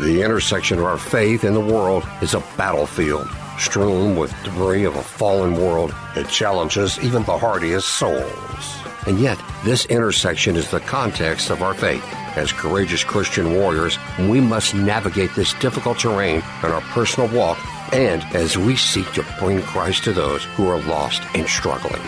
[0.00, 4.96] The intersection of our faith and the world is a battlefield strewn with debris of
[4.96, 8.84] a fallen world that challenges even the hardiest souls.
[9.06, 12.04] And yet, this intersection is the context of our faith.
[12.36, 17.58] As courageous Christian warriors, we must navigate this difficult terrain in our personal walk
[17.92, 22.02] and as we seek to bring Christ to those who are lost and struggling.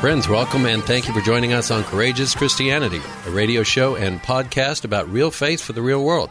[0.00, 4.18] Friends, welcome and thank you for joining us on Courageous Christianity, a radio show and
[4.22, 6.30] podcast about real faith for the real world.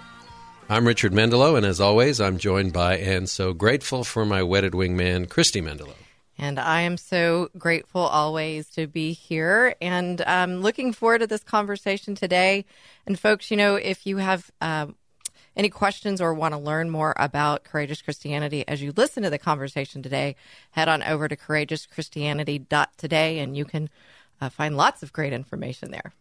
[0.67, 4.73] I'm Richard Mendelow, and as always, I'm joined by and so grateful for my wedded
[4.73, 5.93] wingman, Christy Mendelow.
[6.39, 11.43] And I am so grateful always to be here and um, looking forward to this
[11.43, 12.65] conversation today.
[13.05, 14.87] And folks, you know, if you have uh,
[15.59, 19.37] any questions or want to learn more about Courageous Christianity as you listen to the
[19.37, 20.37] conversation today,
[20.71, 23.89] head on over to courageouschristianity.today and you can
[24.39, 26.13] uh, find lots of great information there.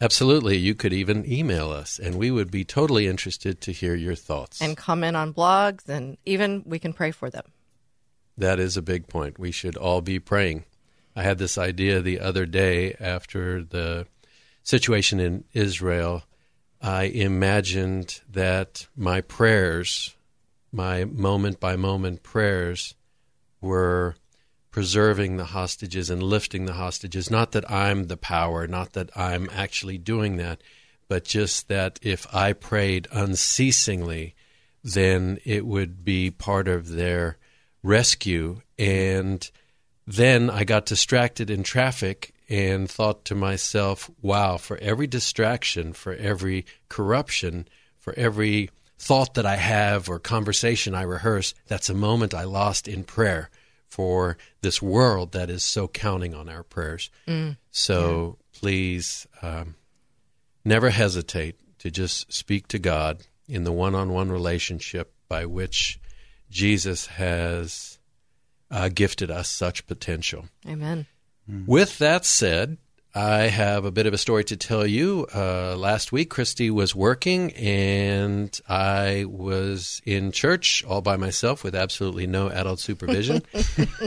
[0.00, 0.56] Absolutely.
[0.56, 4.62] You could even email us, and we would be totally interested to hear your thoughts.
[4.62, 7.46] And comment on blogs, and even we can pray for them.
[8.36, 9.40] That is a big point.
[9.40, 10.66] We should all be praying.
[11.16, 14.06] I had this idea the other day after the
[14.62, 16.22] situation in Israel
[16.80, 20.16] I imagined that my prayers,
[20.72, 22.94] my moment by moment prayers,
[23.60, 24.14] were
[24.70, 27.30] preserving the hostages and lifting the hostages.
[27.30, 30.60] Not that I'm the power, not that I'm actually doing that,
[31.08, 34.34] but just that if I prayed unceasingly,
[34.84, 37.38] then it would be part of their
[37.82, 38.60] rescue.
[38.78, 39.50] And
[40.06, 46.14] then I got distracted in traffic and thought to myself, wow, for every distraction, for
[46.14, 52.34] every corruption, for every thought that I have or conversation I rehearse, that's a moment
[52.34, 53.50] I lost in prayer
[53.88, 57.10] for this world that is so counting on our prayers.
[57.26, 57.56] Mm.
[57.70, 58.60] So yeah.
[58.60, 59.76] please um,
[60.64, 66.00] never hesitate to just speak to God in the one on one relationship by which
[66.50, 67.98] Jesus has
[68.70, 70.46] uh, gifted us such potential.
[70.66, 71.06] Amen.
[71.50, 71.70] Mm-hmm.
[71.70, 72.78] With that said,
[73.14, 75.26] I have a bit of a story to tell you.
[75.34, 81.74] Uh, last week, Christy was working, and I was in church all by myself with
[81.74, 83.42] absolutely no adult supervision.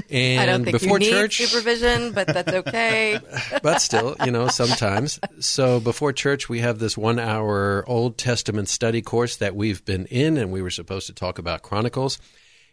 [0.10, 3.20] and I don't think before you need church, supervision, but that's okay.
[3.64, 5.20] but still, you know, sometimes.
[5.40, 10.38] So before church, we have this one-hour Old Testament study course that we've been in,
[10.38, 12.20] and we were supposed to talk about Chronicles.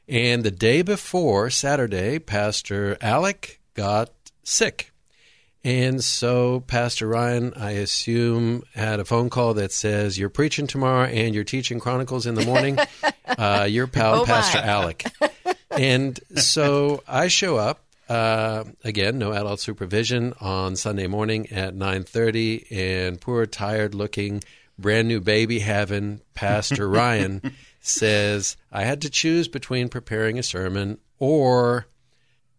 [0.07, 4.18] And the day before Saturday, Pastor Alec got
[4.49, 4.93] sick.
[5.65, 11.07] And so, Pastor Ryan, I assume, had a phone call that says, You're preaching tomorrow
[11.07, 12.79] and you're teaching Chronicles in the morning.
[13.27, 15.05] uh, your pal, oh Pastor Alec.
[15.71, 17.85] and so I show up.
[18.09, 24.43] Uh, again, no adult supervision on Sunday morning at 9:30, and poor, tired-looking,
[24.79, 31.87] brand-new baby having Pastor Ryan says, "I had to choose between preparing a sermon or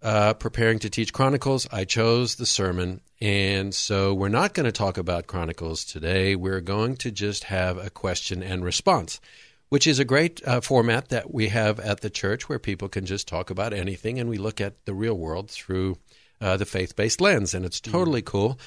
[0.02, 3.02] uh, preparing to teach Chronicles, I chose the sermon.
[3.22, 6.36] And so we're not going to talk about Chronicles today.
[6.36, 9.20] We're going to just have a question and response,
[9.68, 13.06] which is a great uh, format that we have at the church where people can
[13.06, 15.98] just talk about anything and we look at the real world through
[16.40, 17.54] uh, the faith based lens.
[17.54, 18.32] And it's totally mm-hmm.
[18.32, 18.60] cool.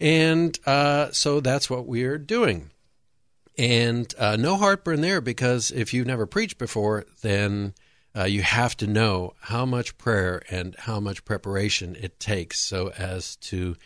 [0.00, 2.70] And uh, so that's what we're doing.
[3.56, 7.74] And uh, no heartburn there because if you've never preached before, then
[8.16, 12.92] uh, you have to know how much prayer and how much preparation it takes so
[12.96, 13.76] as to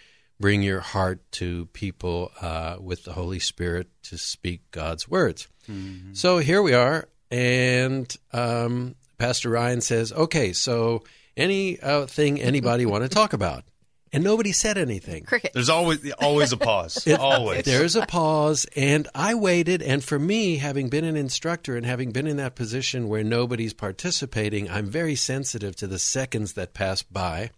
[0.40, 5.48] bring your heart to people uh, with the Holy Spirit to speak God's words.
[5.68, 6.14] Mm-hmm.
[6.14, 11.04] So here we are, and um, Pastor Ryan says, "Okay, so
[11.36, 13.64] any uh, thing anybody want to talk about?"
[14.12, 15.24] And nobody said anything.
[15.24, 15.52] Cricket.
[15.52, 16.98] There's always always a pause.
[17.08, 17.64] It, always.
[17.64, 22.10] There's a pause and I waited and for me having been an instructor and having
[22.10, 27.02] been in that position where nobody's participating, I'm very sensitive to the seconds that pass
[27.02, 27.50] by.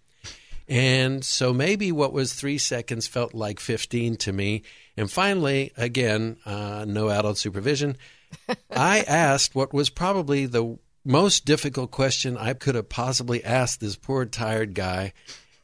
[0.69, 4.62] And so maybe what was 3 seconds felt like 15 to me.
[4.96, 7.96] And finally, again, uh, no adult supervision,
[8.70, 13.96] I asked what was probably the most difficult question I could have possibly asked this
[13.96, 15.12] poor tired guy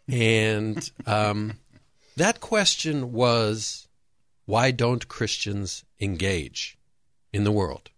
[0.08, 1.55] And um,
[2.17, 3.88] that question was
[4.47, 6.79] why don't Christians engage
[7.32, 7.91] in the world?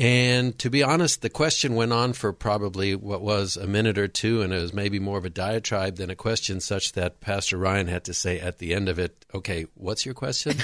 [0.00, 4.08] And to be honest, the question went on for probably what was a minute or
[4.08, 7.58] two, and it was maybe more of a diatribe than a question, such that Pastor
[7.58, 10.56] Ryan had to say at the end of it, Okay, what's your question?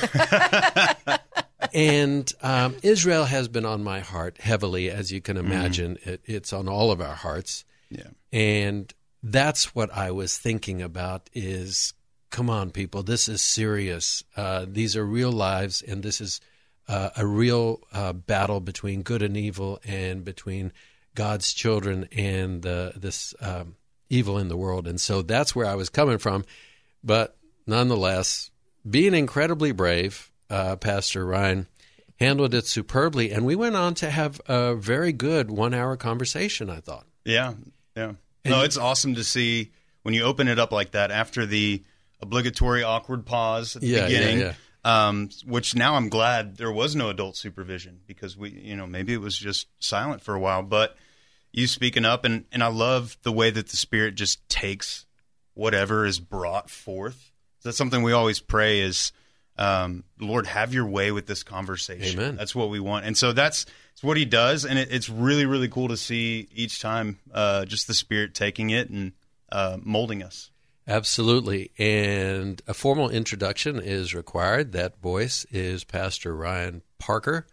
[1.75, 5.99] and um, Israel has been on my heart heavily, as you can imagine.
[6.05, 7.67] It, it's on all of our hearts.
[7.91, 8.09] Yeah.
[8.33, 8.93] And
[9.23, 11.95] that's what I was thinking about is
[12.31, 14.23] come on, people, this is serious.
[14.37, 16.41] Uh, these are real lives, and this is
[16.89, 20.73] uh, a real uh, battle between good and evil and between
[21.15, 23.77] God's children and this um,
[24.11, 24.87] evil in the world.
[24.87, 26.45] And so that's where I was coming from.
[27.03, 27.37] But
[27.67, 28.51] nonetheless,
[28.89, 31.67] being incredibly brave, uh, Pastor Ryan
[32.21, 33.33] handled it superbly.
[33.33, 37.07] And we went on to have a very good one hour conversation, I thought.
[37.25, 37.55] Yeah,
[37.97, 38.13] yeah.
[38.49, 39.73] No, it's awesome to see
[40.03, 41.83] when you open it up like that after the
[42.21, 44.39] obligatory awkward pause at the Yeah, yeah, beginning.
[44.41, 44.55] yeah.
[44.85, 49.13] Um, which now I'm glad there was no adult supervision because we, you know, maybe
[49.13, 50.63] it was just silent for a while.
[50.63, 50.97] But
[51.53, 55.05] you speaking up, and and I love the way that the Spirit just takes
[55.55, 57.33] whatever is brought forth.
[57.65, 59.11] That's something we always pray is,
[59.59, 62.21] um, Lord, have your way with this conversation.
[62.21, 62.37] Amen.
[62.37, 63.67] That's what we want, and so that's,
[63.97, 67.65] that's what He does, and it, it's really really cool to see each time uh,
[67.65, 69.13] just the Spirit taking it and
[69.51, 70.51] uh, molding us.
[70.89, 71.73] Absolutely.
[71.79, 74.73] And a formal introduction is required.
[74.73, 77.47] That voice is Pastor Ryan Parker,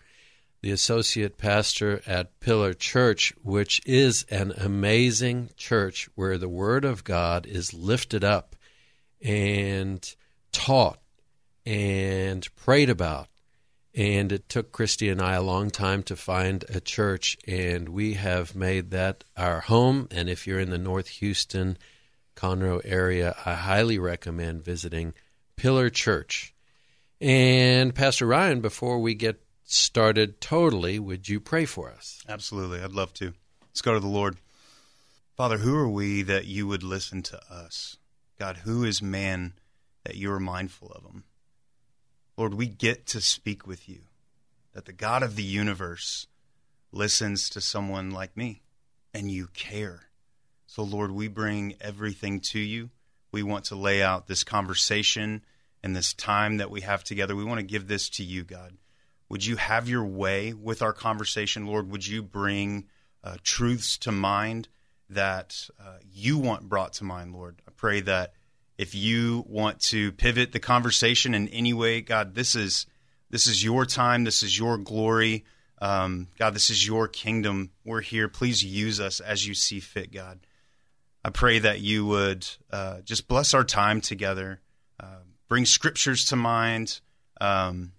[0.61, 7.03] the associate pastor at Pillar Church, which is an amazing church where the Word of
[7.03, 8.55] God is lifted up
[9.19, 10.15] and
[10.51, 10.99] taught
[11.65, 13.27] and prayed about.
[13.95, 18.15] And it took Christy and I a long time to find a church, and we
[18.15, 20.07] have made that our home.
[20.09, 21.77] And if you're in the North Houston,
[22.35, 25.13] Conroe area, I highly recommend visiting
[25.55, 26.55] Pillar Church.
[27.21, 32.21] And Pastor Ryan, before we get started totally, would you pray for us?
[32.27, 32.81] Absolutely.
[32.81, 33.33] I'd love to.
[33.67, 34.37] Let's go to the Lord.
[35.37, 37.97] Father, who are we that you would listen to us?
[38.39, 39.53] God, who is man
[40.03, 41.23] that you are mindful of him?
[42.37, 43.99] Lord, we get to speak with you,
[44.73, 46.27] that the God of the universe
[46.91, 48.63] listens to someone like me,
[49.13, 50.09] and you care.
[50.65, 52.89] So, Lord, we bring everything to you.
[53.31, 55.43] We want to lay out this conversation
[55.83, 57.35] and this time that we have together.
[57.35, 58.77] We want to give this to you, God.
[59.29, 61.89] Would you have your way with our conversation, Lord?
[61.91, 62.85] Would you bring
[63.23, 64.67] uh, truths to mind
[65.09, 67.61] that uh, you want brought to mind, Lord?
[67.67, 68.33] I pray that
[68.77, 72.85] if you want to pivot the conversation in any way, God, this is
[73.29, 74.23] this is your time.
[74.23, 75.45] This is your glory.
[75.81, 77.71] Um, God, this is your kingdom.
[77.83, 78.27] We're here.
[78.27, 80.39] Please use us as you see fit, God.
[81.25, 84.61] I pray that you would uh, just bless our time together,
[84.99, 86.99] uh, bring scriptures to mind,
[87.39, 87.93] um,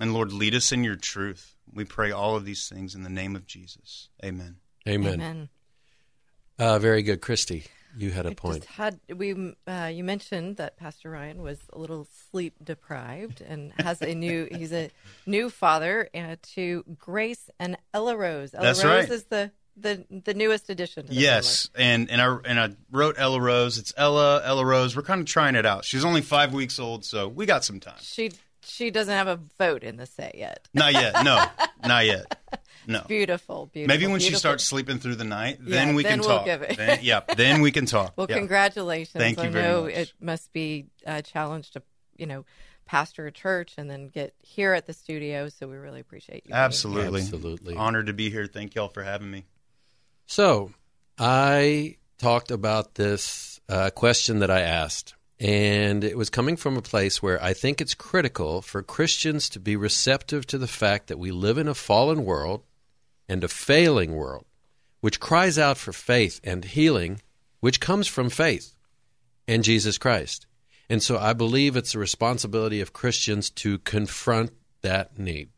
[0.00, 1.54] and Lord, lead us in your truth.
[1.72, 4.08] We pray all of these things in the name of Jesus.
[4.24, 4.56] Amen.
[4.88, 5.14] Amen.
[5.14, 5.48] Amen.
[6.58, 7.64] Uh, very good, Christy.
[7.96, 8.62] You had a I point.
[8.62, 13.72] Just had we uh, you mentioned that Pastor Ryan was a little sleep deprived and
[13.78, 14.90] has a new he's a
[15.26, 18.54] new father uh, to Grace and Ella Rose.
[18.54, 19.10] Ella That's Rose right.
[19.10, 21.04] is the the the newest addition.
[21.04, 23.78] To the Yes, and and I and I wrote Ella Rose.
[23.78, 24.96] It's Ella Ella Rose.
[24.96, 25.84] We're kind of trying it out.
[25.84, 27.94] She's only five weeks old, so we got some time.
[28.00, 28.32] She
[28.64, 30.68] she doesn't have a vote in the say yet.
[30.74, 31.24] Not yet.
[31.24, 31.44] No,
[31.86, 32.38] not yet.
[32.86, 33.04] No.
[33.08, 33.94] Beautiful, beautiful.
[33.96, 36.44] Maybe when she starts sleeping through the night, Yeah, then we then can we'll talk.
[36.46, 36.76] give it.
[36.76, 38.12] Then, yeah, then we can talk.
[38.16, 38.36] Well, Yeah.
[38.38, 39.12] congratulations.
[39.20, 39.92] Thank you I very know much.
[39.94, 41.82] it must be a challenge to
[42.16, 42.44] you know
[42.84, 45.48] pastor a church and then get here at the studio.
[45.48, 46.48] So we really appreciate you.
[46.48, 46.64] being here.
[46.64, 47.74] Absolutely, Absolutely.
[47.76, 48.46] honored to be here.
[48.46, 49.44] Thank y'all for having me.
[50.26, 50.72] So,
[51.18, 56.82] I talked about this uh, question that I asked, and it was coming from a
[56.82, 61.18] place where I think it's critical for Christians to be receptive to the fact that
[61.18, 62.62] we live in a fallen world
[63.32, 64.44] and a failing world,
[65.00, 67.22] which cries out for faith and healing,
[67.60, 68.74] which comes from faith
[69.48, 70.46] and Jesus Christ.
[70.90, 74.50] And so I believe it's the responsibility of Christians to confront
[74.82, 75.48] that need.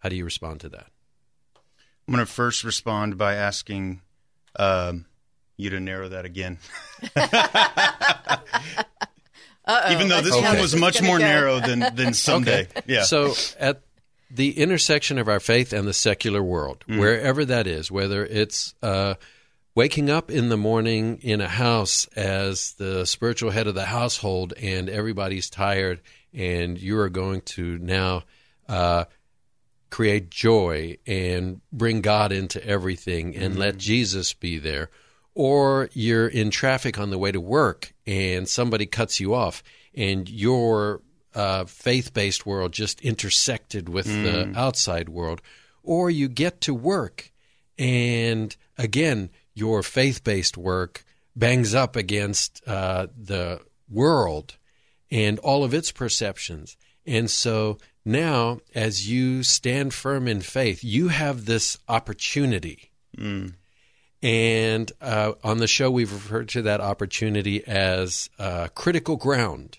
[0.00, 0.86] How do you respond to that?
[2.08, 4.00] I'm going to first respond by asking
[4.58, 5.06] um,
[5.56, 6.58] you to narrow that again.
[9.90, 10.44] Even though this Okay.
[10.44, 11.24] one was much more go.
[11.24, 12.68] narrow than than Sunday.
[12.86, 13.02] Yeah.
[13.02, 13.82] So at
[14.36, 19.14] the intersection of our faith and the secular world, wherever that is, whether it's uh,
[19.74, 24.52] waking up in the morning in a house as the spiritual head of the household
[24.60, 26.00] and everybody's tired,
[26.32, 28.22] and you are going to now
[28.68, 29.04] uh,
[29.90, 34.90] create joy and bring God into everything and let Jesus be there.
[35.34, 39.62] or you're in traffic on the way to work and somebody cuts you off
[39.94, 41.02] and your
[41.36, 44.22] uh, faith based world just intersected with mm.
[44.24, 45.40] the outside world.
[45.82, 47.30] Or you get to work
[47.78, 54.56] and again, your faith based work bangs up against uh, the world
[55.10, 56.76] and all of its perceptions.
[57.06, 62.90] And so now, as you stand firm in faith, you have this opportunity.
[63.16, 63.54] Mm.
[64.22, 69.78] And uh, on the show, we've referred to that opportunity as uh, critical ground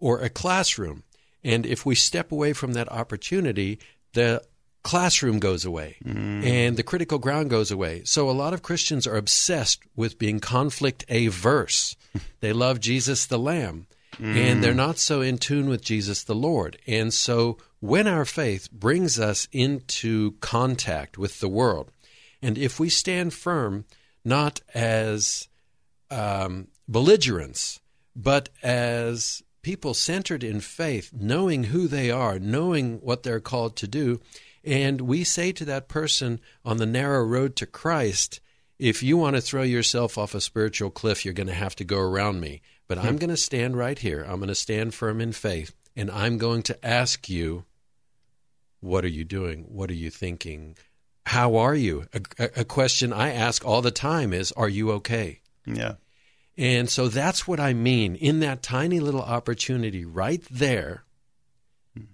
[0.00, 1.02] or a classroom.
[1.44, 3.78] And if we step away from that opportunity,
[4.12, 4.42] the
[4.82, 6.44] classroom goes away mm.
[6.44, 8.02] and the critical ground goes away.
[8.04, 11.96] So a lot of Christians are obsessed with being conflict averse.
[12.40, 13.86] they love Jesus the Lamb.
[14.16, 14.36] Mm.
[14.36, 16.78] And they're not so in tune with Jesus the Lord.
[16.86, 21.92] And so when our faith brings us into contact with the world,
[22.42, 23.84] and if we stand firm,
[24.24, 25.48] not as
[26.10, 27.80] um, belligerents,
[28.16, 33.86] but as people centered in faith, knowing who they are, knowing what they're called to
[33.86, 34.18] do,
[34.64, 38.40] and we say to that person on the narrow road to Christ,
[38.78, 41.84] if you want to throw yourself off a spiritual cliff, you're going to have to
[41.84, 42.62] go around me.
[42.86, 43.16] But I'm hmm.
[43.18, 44.22] going to stand right here.
[44.26, 45.74] I'm going to stand firm in faith.
[45.94, 47.66] And I'm going to ask you,
[48.80, 49.66] what are you doing?
[49.68, 50.78] What are you thinking?
[51.26, 52.06] How are you?
[52.14, 55.40] A, a question I ask all the time is, are you okay?
[55.66, 55.96] Yeah.
[56.58, 61.04] And so that's what I mean in that tiny little opportunity right there.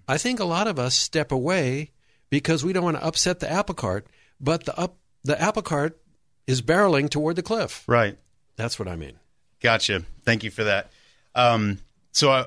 [0.07, 1.93] I think a lot of us step away
[2.29, 4.07] because we don't want to upset the apple cart,
[4.39, 5.99] but the up the apple cart
[6.47, 7.85] is barreling toward the cliff.
[7.87, 8.19] Right.
[8.57, 9.19] That's what I mean.
[9.63, 10.05] Gotcha.
[10.25, 10.93] Thank you for that.
[11.35, 11.79] Um,
[12.13, 12.47] so I,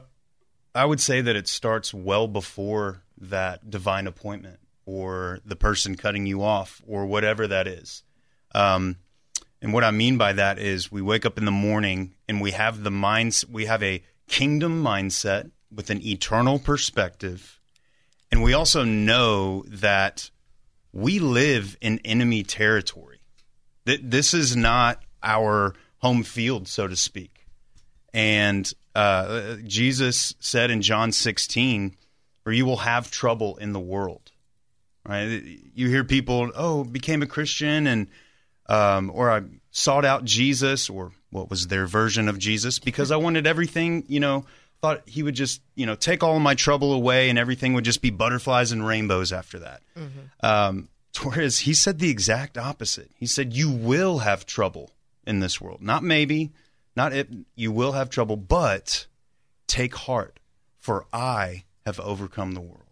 [0.76, 6.28] I would say that it starts well before that divine appointment or the person cutting
[6.28, 8.04] you off or whatever that is.
[8.54, 8.98] Um,
[9.62, 12.52] and what I mean by that is we wake up in the morning and we
[12.52, 17.60] have the minds, we have a kingdom mindset with an eternal perspective.
[18.32, 20.30] And we also know that
[20.94, 23.20] we live in enemy territory.
[23.86, 27.46] This is not our home field, so to speak.
[28.14, 31.96] And uh, Jesus said in John 16,
[32.44, 34.32] "For you will have trouble in the world."
[35.06, 35.42] Right?
[35.74, 38.08] You hear people, "Oh, became a Christian," and
[38.68, 43.18] um, or I sought out Jesus, or what was their version of Jesus, because I
[43.18, 44.04] wanted everything.
[44.08, 44.46] You know,
[44.82, 47.86] thought he would just, you know, take all of my trouble away, and everything would
[47.86, 49.82] just be butterflies and rainbows after that.
[49.98, 50.46] Mm-hmm.
[50.46, 50.90] Um,
[51.24, 53.12] whereas he said the exact opposite.
[53.16, 54.92] He said, "You will have trouble."
[55.28, 55.82] in this world.
[55.82, 56.54] Not maybe,
[56.96, 59.06] not if you will have trouble, but
[59.68, 60.40] take heart,
[60.80, 62.84] for I have overcome the world.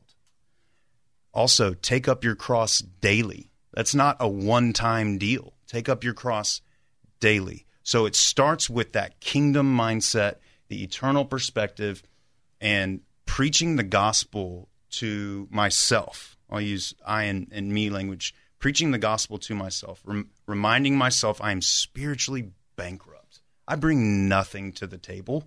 [1.33, 3.49] Also, take up your cross daily.
[3.73, 5.53] That's not a one time deal.
[5.75, 6.61] Take up your cross
[7.19, 7.65] daily.
[7.83, 10.35] So it starts with that kingdom mindset,
[10.69, 12.01] the eternal perspective,
[12.61, 16.37] and preaching the gospel to myself.
[16.49, 21.41] I'll use I and, and me language preaching the gospel to myself, rem- reminding myself
[21.41, 23.41] I am spiritually bankrupt.
[23.67, 25.43] I bring nothing to the table.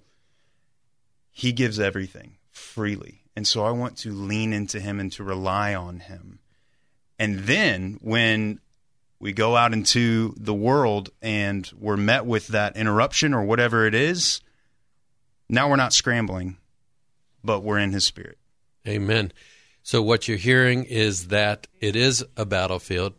[1.30, 3.23] He gives everything freely.
[3.35, 6.40] And so I want to lean into him and to rely on him.
[7.18, 8.61] And then when
[9.20, 13.94] we go out into the world and we're met with that interruption or whatever it
[13.94, 14.40] is,
[15.48, 16.56] now we're not scrambling,
[17.42, 18.38] but we're in his spirit.
[18.87, 19.32] Amen.
[19.82, 23.14] So, what you're hearing is that it is a battlefield.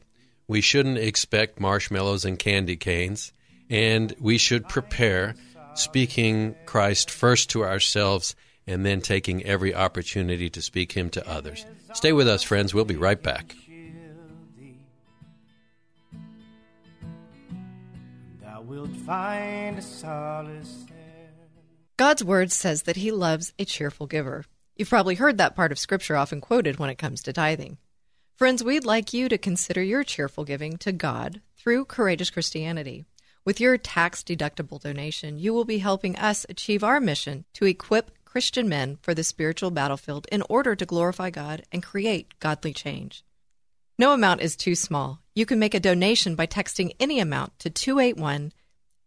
[0.47, 3.33] We shouldn't expect marshmallows and candy canes,
[3.69, 5.35] and we should prepare,
[5.73, 8.35] speaking Christ first to ourselves
[8.67, 11.65] and then taking every opportunity to speak Him to others.
[11.93, 12.73] Stay with us, friends.
[12.73, 13.55] We'll be right back.
[21.97, 24.45] God's word says that He loves a cheerful giver.
[24.75, 27.77] You've probably heard that part of Scripture often quoted when it comes to tithing.
[28.37, 33.03] Friends, we'd like you to consider your cheerful giving to God through Courageous Christianity.
[33.43, 38.11] With your tax deductible donation, you will be helping us achieve our mission to equip
[38.23, 43.25] Christian men for the spiritual battlefield in order to glorify God and create godly change.
[43.97, 45.19] No amount is too small.
[45.35, 48.53] You can make a donation by texting any amount to 281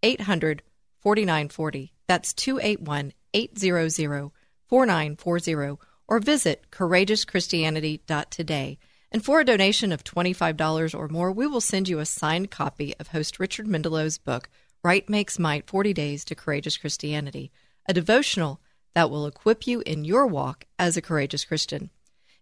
[0.02, 0.62] 800
[1.00, 1.92] 4940.
[2.06, 4.30] That's 281 800
[4.66, 5.78] 4940
[6.08, 8.78] or visit courageouschristianity.today.
[9.10, 12.94] And for a donation of $25 or more, we will send you a signed copy
[12.98, 14.48] of host Richard Mendelow's book,
[14.82, 17.52] Right Makes Might 40 Days to Courageous Christianity,
[17.86, 18.60] a devotional
[18.94, 21.90] that will equip you in your walk as a courageous Christian.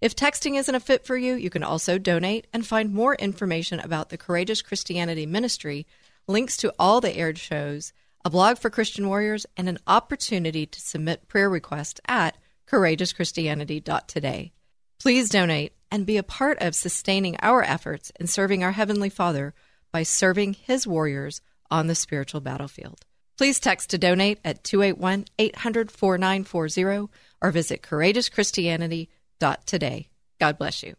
[0.01, 3.81] If texting isn't a fit for you, you can also donate and find more information
[3.81, 5.87] about the Courageous Christianity Ministry
[6.31, 7.93] links to all the aired shows,
[8.25, 14.53] a blog for Christian warriors, and an opportunity to submit prayer requests at courageouschristianity.today.
[14.99, 19.55] Please donate and be a part of sustaining our efforts in serving our Heavenly Father
[19.93, 23.05] by serving His warriors on the spiritual battlefield.
[23.37, 30.09] Please text to donate at 281 800 4940 or visit courageouschristianity.today.
[30.39, 30.95] God bless you.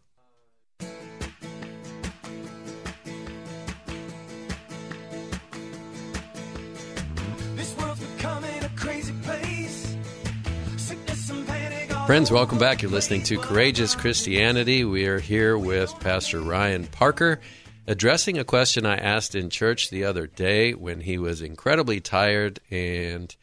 [12.12, 12.82] Friends, welcome back.
[12.82, 14.84] You're listening to Courageous Christianity.
[14.84, 17.40] We are here with Pastor Ryan Parker
[17.86, 22.60] addressing a question I asked in church the other day when he was incredibly tired.
[22.70, 23.34] And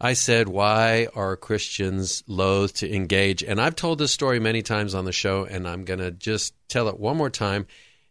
[0.00, 3.44] I said, Why are Christians loath to engage?
[3.44, 6.54] And I've told this story many times on the show, and I'm going to just
[6.66, 7.68] tell it one more time.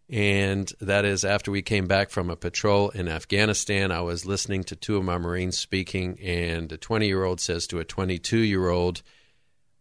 [0.10, 4.64] And that is after we came back from a patrol in Afghanistan, I was listening
[4.64, 8.38] to two of my Marines speaking, and a 20 year old says to a 22
[8.38, 9.02] year old,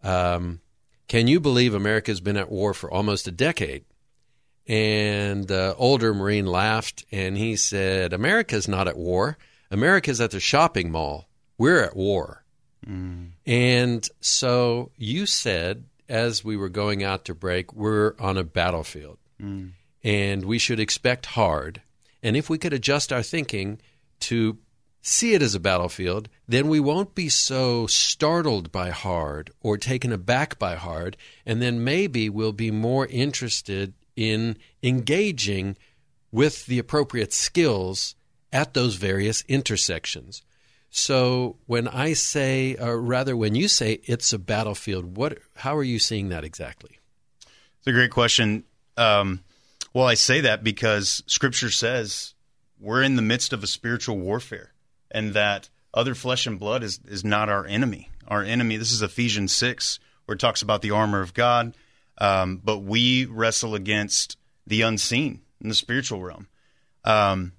[0.07, 0.61] um,
[1.09, 3.85] Can you believe America's been at war for almost a decade?
[4.67, 9.39] And the older Marine laughed and he said, America's not at war.
[9.71, 11.29] America's at the shopping mall.
[11.57, 12.45] We're at war.
[12.87, 13.31] Mm.
[13.47, 19.19] And so you said, as we were going out to break, we're on a battlefield.
[19.41, 19.73] Mm
[20.07, 21.83] and we should expect hard.
[22.23, 23.81] And if we could adjust our thinking
[24.21, 24.57] to
[25.07, 30.13] see it as a battlefield, then we won't be so startled by hard or taken
[30.13, 35.77] aback by hard, and then maybe we'll be more interested in engaging
[36.33, 38.17] with the appropriate skills
[38.53, 40.43] at those various intersections.
[40.91, 45.85] So when I say, or rather when you say it's a battlefield, what, how are
[45.85, 46.99] you seeing that exactly?
[47.79, 48.65] It's a great question.
[48.97, 49.45] Um,
[49.93, 52.35] well, I say that because Scripture says
[52.81, 54.73] we're in the midst of a spiritual warfare,
[55.11, 58.11] and that other flesh and blood is is not our enemy.
[58.29, 58.77] Our enemy.
[58.77, 61.76] This is Ephesians six, where it talks about the armor of God.
[62.19, 66.49] Um, but we wrestle against the unseen in the spiritual realm.
[67.04, 67.52] Um,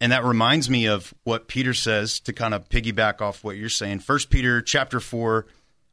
[0.00, 3.68] and that reminds me of what Peter says to kind of piggyback off what you're
[3.68, 4.00] saying.
[4.00, 5.46] First Peter chapter four,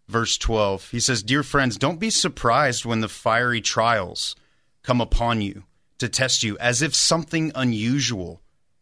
[0.08, 0.90] verse twelve.
[0.90, 4.36] He says, "Dear friends, don't be surprised when the fiery trials."
[4.82, 5.64] come upon you
[5.98, 8.42] to test you as if something unusual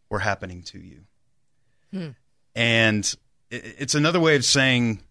[0.09, 1.06] were happening to you.
[1.91, 2.09] Hmm.
[2.55, 3.13] And
[3.49, 5.01] it's another way of saying,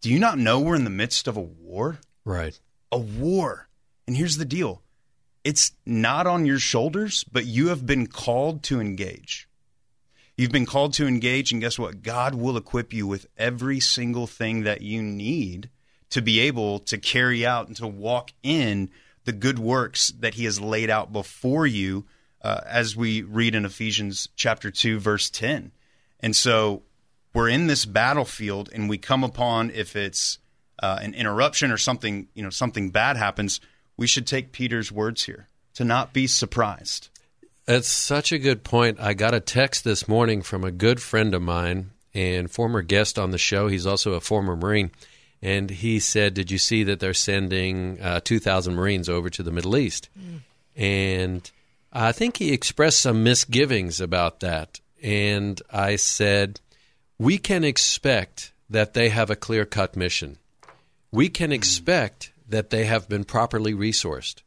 [0.00, 1.98] do you not know we're in the midst of a war?
[2.24, 2.58] Right.
[2.92, 3.68] A war.
[4.06, 4.82] And here's the deal
[5.44, 9.48] it's not on your shoulders, but you have been called to engage.
[10.36, 12.02] You've been called to engage, and guess what?
[12.02, 15.70] God will equip you with every single thing that you need
[16.10, 18.90] to be able to carry out and to walk in
[19.24, 22.04] the good works that he has laid out before you,
[22.46, 25.72] uh, as we read in Ephesians chapter 2, verse 10.
[26.20, 26.82] And so
[27.34, 30.38] we're in this battlefield and we come upon, if it's
[30.80, 33.60] uh, an interruption or something, you know, something bad happens,
[33.96, 37.08] we should take Peter's words here to not be surprised.
[37.64, 39.00] That's such a good point.
[39.00, 43.18] I got a text this morning from a good friend of mine and former guest
[43.18, 43.66] on the show.
[43.66, 44.92] He's also a former Marine
[45.42, 49.50] and he said, "Did you see that they're sending uh, 2,000 Marines over to the
[49.50, 50.40] Middle East?" Mm.
[50.76, 51.50] And
[51.98, 54.80] I think he expressed some misgivings about that.
[55.02, 56.60] And I said,
[57.18, 60.38] "We can expect that they have a clear-cut mission.
[61.10, 61.54] We can mm.
[61.54, 64.42] expect that they have been properly resourced.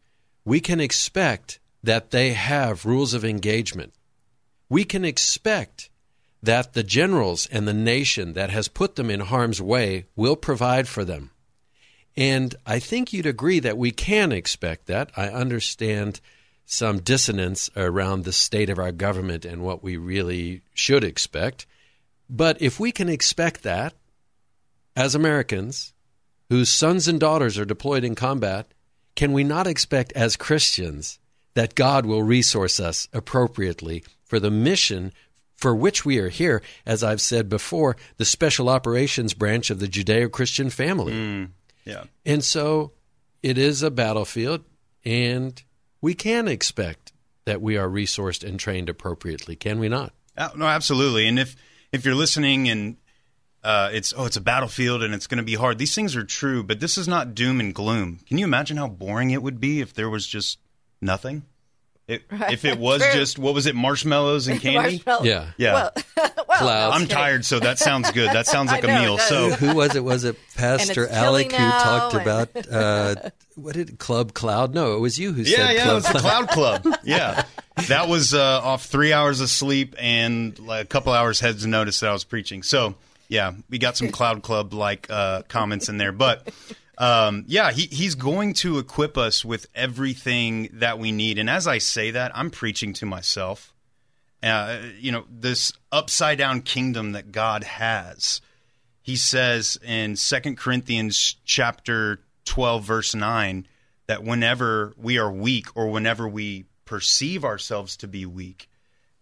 [0.45, 3.93] We can expect that they have rules of engagement.
[4.69, 5.89] We can expect
[6.43, 10.87] that the generals and the nation that has put them in harm's way will provide
[10.87, 11.31] for them.
[12.15, 15.11] And I think you'd agree that we can expect that.
[15.17, 16.21] I understand
[16.71, 21.65] some dissonance around the state of our government and what we really should expect.
[22.29, 23.95] But if we can expect that
[24.95, 25.93] as Americans
[26.49, 28.71] whose sons and daughters are deployed in combat,
[29.15, 31.17] can we not expect as Christians
[31.55, 35.11] that God will resource us appropriately for the mission
[35.57, 39.87] for which we are here, as I've said before, the special operations branch of the
[39.87, 41.13] Judeo Christian family.
[41.13, 41.49] Mm,
[41.83, 42.03] yeah.
[42.27, 42.91] And so
[43.41, 44.63] it is a battlefield,
[45.03, 45.61] and
[46.01, 47.13] we can expect
[47.45, 50.13] that we are resourced and trained appropriately, can we not?
[50.37, 51.27] Uh, no, absolutely.
[51.27, 51.55] And if
[51.91, 52.97] if you're listening and
[53.63, 55.77] uh, it's oh, it's a battlefield and it's going to be hard.
[55.77, 58.19] These things are true, but this is not doom and gloom.
[58.27, 60.59] Can you imagine how boring it would be if there was just
[61.01, 61.43] nothing?
[62.09, 62.51] It, Right.
[62.53, 63.11] If it was True.
[63.13, 64.79] just what was it, marshmallows and candy?
[64.97, 65.23] Marshmallow.
[65.23, 65.51] Yeah.
[65.57, 65.73] Yeah.
[65.73, 67.01] Well, well, Clouds.
[67.01, 68.29] I'm tired, so that sounds good.
[68.31, 69.17] That sounds like a know, it meal.
[69.19, 70.03] So Who was it?
[70.03, 74.73] Was it Pastor Alec who talked and- about uh, what did it, Club Cloud?
[74.73, 76.49] No, it was you who yeah, said yeah, it Club was the Cloud.
[76.49, 76.95] Cloud Club.
[77.03, 77.43] Yeah,
[77.87, 81.99] that was uh, off three hours of sleep and like a couple hours heads notice
[81.99, 82.63] that I was preaching.
[82.63, 82.95] So
[83.27, 86.49] yeah, we got some Cloud Club like uh, comments in there, but.
[86.99, 91.37] Um, yeah, he, he's going to equip us with everything that we need.
[91.39, 93.73] And as I say that, I'm preaching to myself.
[94.43, 98.41] Uh, you know, this upside down kingdom that God has.
[99.01, 103.65] He says in Second Corinthians chapter 12 verse 9
[104.07, 108.69] that whenever we are weak or whenever we perceive ourselves to be weak,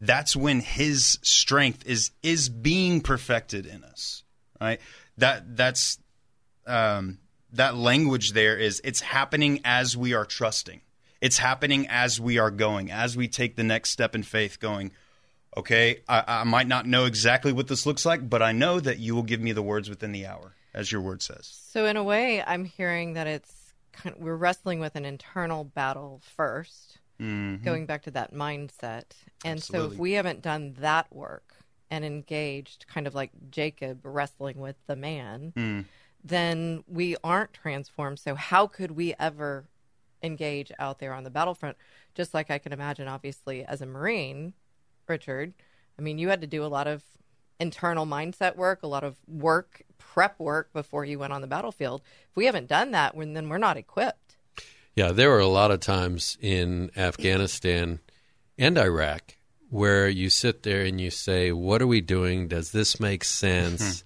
[0.01, 4.23] that's when his strength is is being perfected in us.
[4.59, 4.79] Right?
[5.17, 5.99] That that's
[6.65, 7.19] um
[7.53, 10.81] that language there is it's happening as we are trusting.
[11.19, 14.91] It's happening as we are going, as we take the next step in faith, going,
[15.55, 18.99] okay, I, I might not know exactly what this looks like, but I know that
[18.99, 21.51] you will give me the words within the hour, as your word says.
[21.69, 26.21] So in a way, I'm hearing that it's kind we're wrestling with an internal battle
[26.38, 27.63] 1st mm-hmm.
[27.63, 29.05] going back to that mindset.
[29.43, 31.55] And so if we haven't done that work
[31.89, 35.86] and engaged, kind of like Jacob wrestling with the man, mm.
[36.27, 38.19] Then we aren't transformed.
[38.19, 39.65] So how could we ever
[40.21, 41.77] engage out there on the battlefront?
[42.15, 44.53] Just like I can imagine, obviously, as a Marine,
[45.07, 45.53] Richard.
[45.97, 47.03] I mean, you had to do a lot of
[47.59, 52.01] internal mindset work, a lot of work, prep work before you went on the battlefield.
[52.29, 54.37] If we haven't done that, then we're not equipped.
[54.95, 57.99] Yeah, there were a lot of times in Afghanistan
[58.57, 59.35] and Iraq
[59.69, 62.47] where you sit there and you say, What are we doing?
[62.47, 64.03] Does this make sense?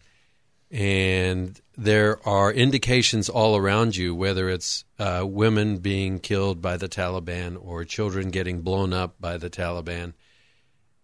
[0.71, 0.83] Mm-hmm.
[0.83, 6.87] and there are indications all around you, whether it's uh, women being killed by the
[6.87, 10.13] Taliban or children getting blown up by the Taliban.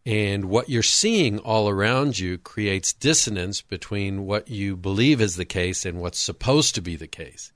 [0.05, 5.45] And what you're seeing all around you creates dissonance between what you believe is the
[5.45, 7.51] case and what's supposed to be the case.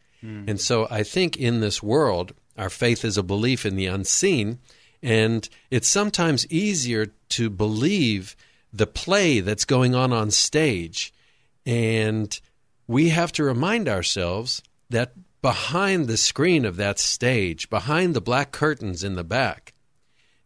[0.50, 4.58] And so I think in this world, our faith is a belief in the unseen.
[5.04, 8.36] And it's sometimes easier to believe
[8.74, 11.14] the play that's going on on stage.
[11.68, 12.40] And
[12.88, 18.52] we have to remind ourselves that behind the screen of that stage, behind the black
[18.52, 19.74] curtains in the back,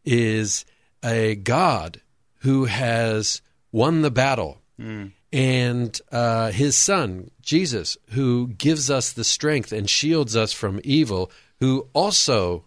[0.04, 0.66] is
[1.04, 2.02] a God
[2.40, 5.08] who has won the battle, hmm.
[5.34, 11.32] and uh, his Son, Jesus, who gives us the strength and shields us from evil,
[11.60, 12.66] who also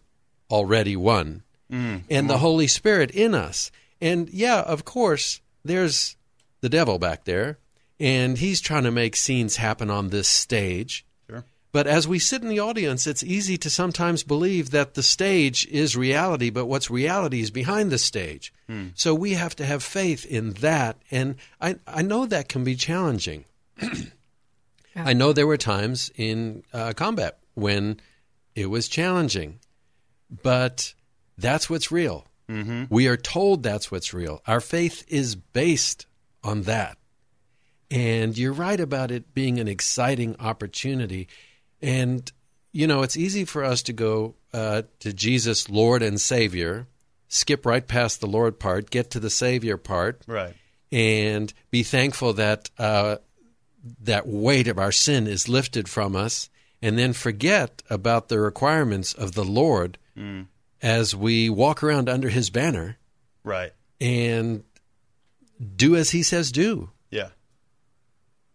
[0.50, 1.98] already won, hmm.
[2.10, 2.40] and the hmm.
[2.40, 3.70] Holy Spirit in us.
[4.00, 6.16] And yeah, of course, there's
[6.60, 7.58] the devil back there,
[8.00, 11.04] and he's trying to make scenes happen on this stage.
[11.70, 15.66] But as we sit in the audience, it's easy to sometimes believe that the stage
[15.66, 18.52] is reality, but what's reality is behind the stage.
[18.94, 20.96] So we have to have faith in that.
[21.10, 23.44] And I, I know that can be challenging.
[24.96, 28.00] I know there were times in uh, combat when
[28.54, 29.60] it was challenging,
[30.42, 30.94] but
[31.36, 32.26] that's what's real.
[32.48, 32.84] Mm-hmm.
[32.88, 34.42] We are told that's what's real.
[34.46, 36.06] Our faith is based
[36.42, 36.96] on that.
[37.90, 41.28] And you're right about it being an exciting opportunity.
[41.80, 42.30] And,
[42.72, 46.86] you know, it's easy for us to go uh, to Jesus, Lord and Savior,
[47.28, 50.54] skip right past the Lord part, get to the Savior part, Right.
[50.92, 53.16] and be thankful that uh,
[54.02, 56.50] that weight of our sin is lifted from us,
[56.82, 59.98] and then forget about the requirements of the Lord
[60.82, 62.96] as we walk around under His banner
[63.44, 63.72] Right.
[64.00, 64.64] and
[65.76, 66.90] do as He says do.
[67.10, 67.28] Yeah.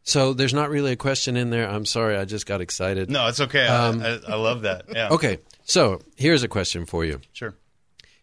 [0.03, 1.67] So there's not really a question in there.
[1.69, 3.09] I'm sorry, I just got excited.
[3.09, 3.65] No, it's okay.
[3.65, 4.85] I, um, I, I love that.
[4.93, 5.09] Yeah.
[5.09, 7.21] Okay, so here's a question for you.
[7.31, 7.55] Sure.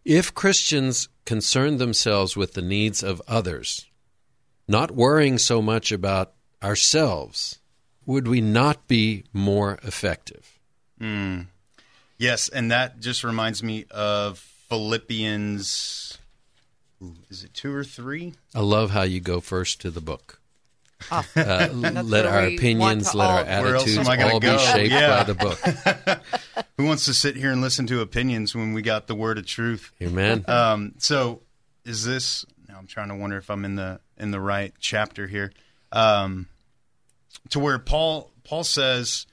[0.05, 3.87] If Christians concern themselves with the needs of others,
[4.69, 7.59] not worrying so much about ourselves,
[8.07, 10.59] would we not be more effective?
[10.99, 11.43] Hmm.
[12.19, 14.39] Yes, and that just reminds me of
[14.69, 16.19] Philippians.
[17.03, 18.35] ooh, Is it two or three?
[18.55, 20.40] I love how you go first to the book.
[21.11, 21.69] Ah, Uh,
[22.05, 25.17] let our opinions, let our all- Where attitudes am I gonna all be shaped Yeah.
[25.19, 26.65] by the book.
[26.77, 29.47] Who wants to sit here and listen to opinions when we got the word of
[29.47, 29.93] truth?
[30.03, 30.45] Amen.
[30.49, 31.43] Um, so,
[31.85, 32.45] is this?
[32.69, 35.53] Now I'm trying to wonder if I'm in the in the right chapter here.
[35.93, 36.47] Um,
[37.51, 39.27] to where Paul Paul says,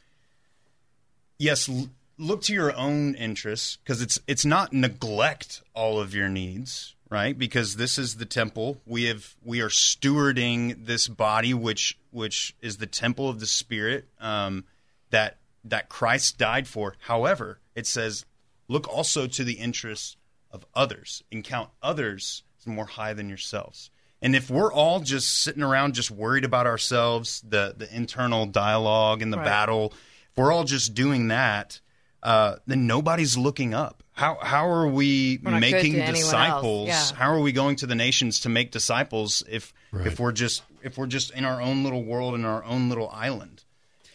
[1.37, 6.29] yes, l- look to your own interests because it's it's not neglect all of your
[6.29, 7.37] needs, right?
[7.37, 12.77] Because this is the temple we have we are stewarding this body, which which is
[12.77, 14.65] the temple of the Spirit um,
[15.09, 16.95] that that Christ died for.
[16.99, 18.25] However, it says,
[18.67, 20.15] look also to the interests
[20.51, 23.89] of others and count others as more high than yourselves.
[24.21, 29.21] And if we're all just sitting around just worried about ourselves, the the internal dialogue
[29.21, 29.45] and the Right.
[29.45, 29.93] battle,
[30.31, 31.79] if we're all just doing that,
[32.27, 34.03] uh, then nobody's looking up.
[34.11, 36.87] How how are we We're not good making to anyone else, disciples?
[36.89, 37.03] yeah.
[37.15, 40.07] How are we going to the nations to make disciples if Right.
[40.07, 43.09] if we're just if we're just in our own little world in our own little
[43.09, 43.63] island?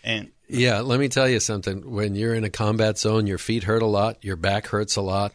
[0.04, 1.90] And Yeah, let me tell you something.
[1.90, 5.00] When you're in a combat zone, your feet hurt a lot, your back hurts a
[5.02, 5.32] lot.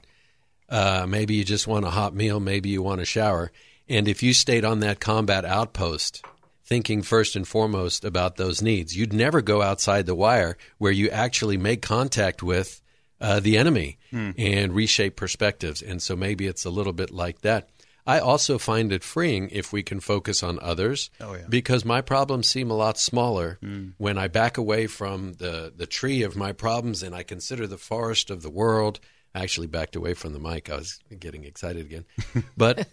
[0.70, 3.52] Uh, maybe you just want a hot meal, maybe you want a shower.
[3.90, 6.22] And if you stayed on that combat outpost,
[6.68, 11.10] thinking first and foremost about those needs, you'd never go outside the wire where you
[11.10, 12.82] actually make contact with
[13.20, 15.82] uh, the enemy and reshape perspectives.
[15.82, 17.70] And so maybe it's a little bit like that.
[18.06, 21.46] I also find it freeing if we can focus on others Oh, yeah.
[21.50, 23.60] because my problems seem a lot smaller
[23.98, 27.78] when I back away from the, the tree of my problems and I consider the
[27.78, 29.00] forest of the world.
[29.36, 30.70] I actually backed away from the mic.
[30.70, 32.06] I was getting excited again.
[32.58, 32.88] But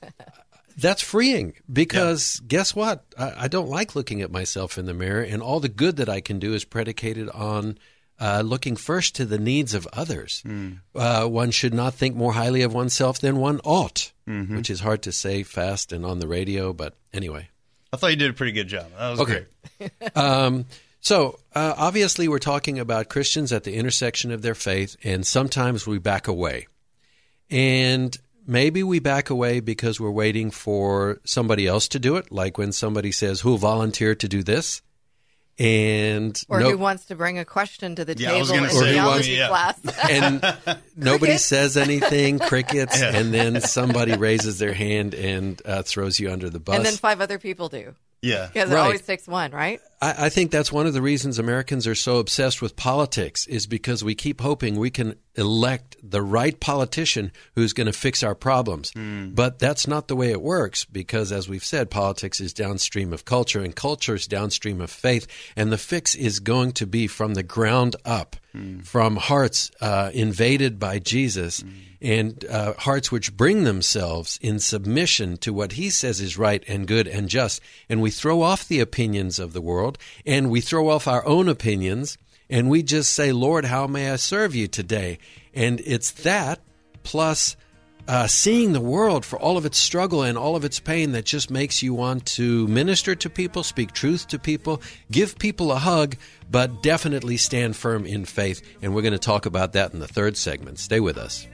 [0.77, 3.05] that's freeing because guess what?
[3.19, 6.09] I, I don't like looking at myself in the mirror, and all the good that
[6.09, 7.79] I can do is predicated on
[8.21, 10.43] uh, looking first to the needs of others.
[10.95, 15.03] Uh, one should not think more highly of oneself than one ought, which is hard
[15.03, 17.49] to say fast and on the radio, but anyway.
[17.93, 18.87] I thought you did a pretty good job.
[18.99, 19.45] That was Okay.
[19.79, 19.91] great.
[20.17, 20.67] Um,
[21.01, 25.87] so uh, obviously, we're talking about Christians at the intersection of their faith, and sometimes
[25.87, 26.67] we back away.
[27.51, 32.59] And maybe we back away because we're waiting for somebody else to do it, like
[32.59, 34.83] when somebody says, Who'll volunteer to do this?
[35.57, 38.65] And Or no- who wants to bring a question to the Yeah, I was table
[38.65, 39.49] in gonna say, theology yeah.
[39.49, 39.79] class?
[40.11, 40.43] and
[40.97, 41.45] nobody Crickets?
[41.45, 46.59] says anything, crickets, and then somebody raises their hand and uh, throws you under the
[46.59, 46.77] bus.
[46.77, 47.95] and then five other people do.
[48.21, 48.49] Yeah.
[48.53, 49.81] Because it always takes one, right?
[50.05, 53.67] I, I think that's one of the reasons Americans are so obsessed with politics is
[53.67, 58.35] because we keep hoping we can elect the right politician who's going to fix our
[58.35, 58.93] problems.
[59.35, 63.25] But that's not the way it works because, as we've said, politics is downstream of
[63.25, 65.27] culture and culture is downstream of faith.
[65.57, 68.37] And the fix is going to be from the ground up,
[68.85, 71.65] from hearts uh, invaded by Jesus
[72.01, 76.87] and uh, hearts which bring themselves in submission to what he says is right and
[76.87, 77.61] good and just.
[77.89, 79.94] And we throw off the opinions of the world
[80.25, 82.19] and we throw off our own opinions
[82.51, 85.19] and we just say, Lord, how may I serve you today?
[85.55, 86.61] And it's that
[87.03, 87.57] plus
[88.07, 91.25] uh, seeing the world for all of its struggle and all of its pain that
[91.25, 95.77] just makes you want to minister to people, speak truth to people, give people a
[95.77, 96.17] hug,
[96.51, 98.63] but definitely stand firm in faith.
[98.83, 100.79] And we're going to talk about that in the third segment.
[100.79, 101.47] Stay with us.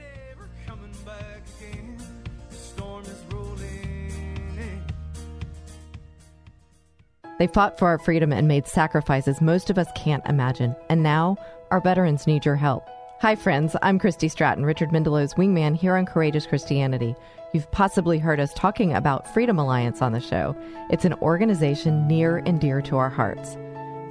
[7.41, 10.75] They fought for our freedom and made sacrifices most of us can't imagine.
[10.89, 11.37] And now,
[11.71, 12.87] our veterans need your help.
[13.21, 13.75] Hi, friends.
[13.81, 17.15] I'm Christy Stratton, Richard Mendelow's wingman here on Courageous Christianity.
[17.51, 20.55] You've possibly heard us talking about Freedom Alliance on the show.
[20.91, 23.57] It's an organization near and dear to our hearts.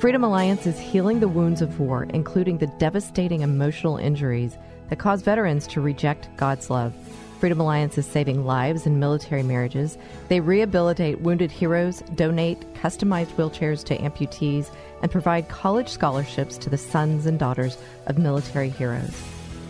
[0.00, 5.22] Freedom Alliance is healing the wounds of war, including the devastating emotional injuries that cause
[5.22, 6.92] veterans to reject God's love.
[7.40, 9.96] Freedom Alliance is saving lives in military marriages.
[10.28, 14.68] They rehabilitate wounded heroes, donate customized wheelchairs to amputees,
[15.00, 19.18] and provide college scholarships to the sons and daughters of military heroes.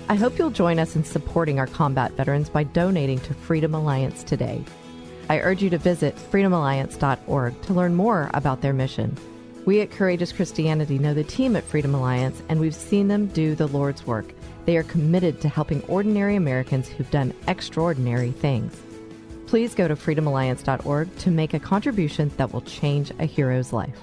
[0.09, 4.25] I hope you'll join us in supporting our combat veterans by donating to Freedom Alliance
[4.25, 4.65] today.
[5.29, 9.17] I urge you to visit freedomalliance.org to learn more about their mission.
[9.67, 13.55] We at Courageous Christianity know the team at Freedom Alliance, and we've seen them do
[13.55, 14.33] the Lord's work.
[14.65, 18.75] They are committed to helping ordinary Americans who've done extraordinary things.
[19.47, 23.99] Please go to freedomalliance.org to make a contribution that will change a hero's life.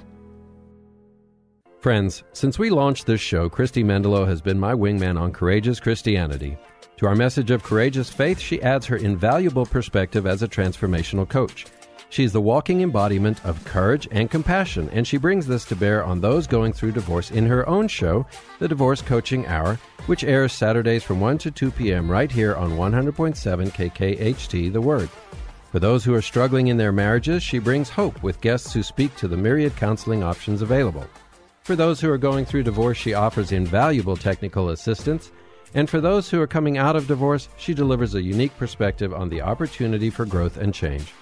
[1.79, 6.57] Friends, since we launched this show, Christy Mendelow has been my wingman on Courageous Christianity.
[6.97, 11.65] To our message of courageous faith, she adds her invaluable perspective as a transformational coach.
[12.09, 16.21] She's the walking embodiment of courage and compassion, and she brings this to bear on
[16.21, 18.25] those going through divorce in her own show,
[18.59, 22.09] The Divorce Coaching Hour, which airs Saturdays from 1 to 2 p.m.
[22.09, 25.09] right here on 100.7 KKHT The Word.
[25.71, 29.13] For those who are struggling in their marriages, she brings hope with guests who speak
[29.17, 31.05] to the myriad counseling options available.
[31.63, 35.31] For those who are going through divorce, she offers invaluable technical assistance.
[35.73, 39.27] And for those who are coming out of divorce, she delivers a unique perspective on
[39.27, 41.13] the opportunity for growth and change.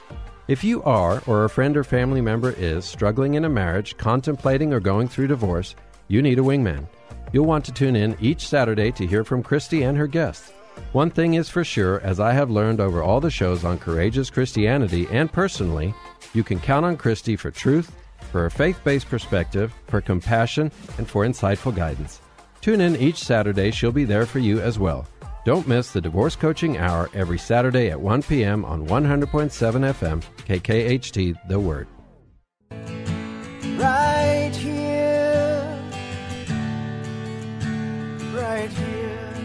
[0.48, 4.74] If you are, or a friend or family member is, struggling in a marriage, contemplating
[4.74, 5.74] or going through divorce,
[6.08, 6.86] you need a wingman.
[7.34, 10.52] You'll want to tune in each Saturday to hear from Christy and her guests.
[10.92, 14.30] One thing is for sure, as I have learned over all the shows on Courageous
[14.30, 15.96] Christianity and personally,
[16.36, 17.92] you can count on Christy for truth,
[18.32, 22.22] for a faith based perspective, for compassion, and for insightful guidance.
[22.62, 25.08] Tune in each Saturday, she'll be there for you as well.
[25.46, 28.66] Don't miss the Divorce Coaching Hour every Saturday at 1 p.m.
[28.66, 31.88] on 100.7 FM, KKHT, The Word.
[33.78, 35.80] Right here.
[38.34, 39.36] Right here.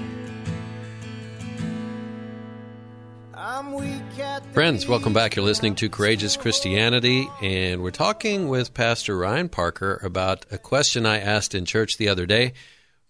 [3.34, 5.36] I'm weak at Friends, welcome back.
[5.36, 11.04] You're listening to Courageous Christianity, and we're talking with Pastor Ryan Parker about a question
[11.04, 12.54] I asked in church the other day.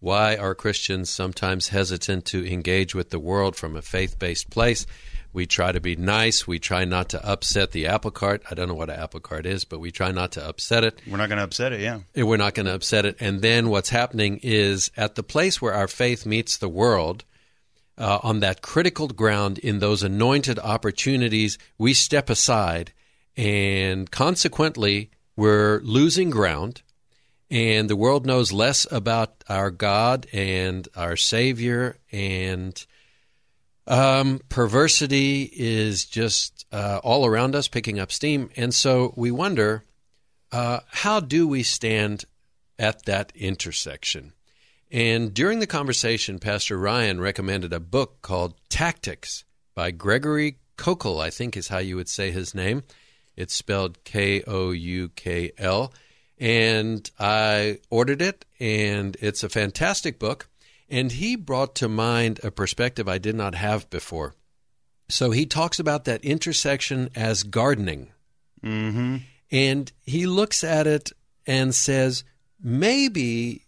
[0.01, 4.87] Why are Christians sometimes hesitant to engage with the world from a faith based place?
[5.33, 6.47] We try to be nice.
[6.47, 8.43] We try not to upset the apple cart.
[8.51, 11.01] I don't know what an apple cart is, but we try not to upset it.
[11.07, 12.01] We're not going to upset it, yeah.
[12.17, 13.17] We're not going to upset it.
[13.21, 17.25] And then what's happening is at the place where our faith meets the world,
[17.97, 22.93] uh, on that critical ground, in those anointed opportunities, we step aside,
[23.37, 26.83] and consequently, we're losing ground.
[27.51, 32.87] And the world knows less about our God and our Savior, and
[33.89, 38.51] um, perversity is just uh, all around us, picking up steam.
[38.57, 39.85] And so we wonder
[40.53, 42.25] uh, how do we stand
[42.79, 44.33] at that intersection?
[44.93, 51.31] And during the conversation, Pastor Ryan recommended a book called Tactics by Gregory Koukl, I
[51.31, 52.85] think is how you would say his name.
[53.37, 55.93] It's spelled K O U K L.
[56.41, 60.49] And I ordered it, and it's a fantastic book.
[60.89, 64.35] And he brought to mind a perspective I did not have before.
[65.09, 68.11] So he talks about that intersection as gardening.
[68.65, 69.19] Mm-hmm.
[69.53, 71.13] And he looks at it
[71.47, 72.25] and says,
[72.63, 73.67] maybe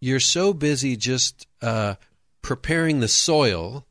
[0.00, 1.94] you're so busy just uh,
[2.42, 3.86] preparing the soil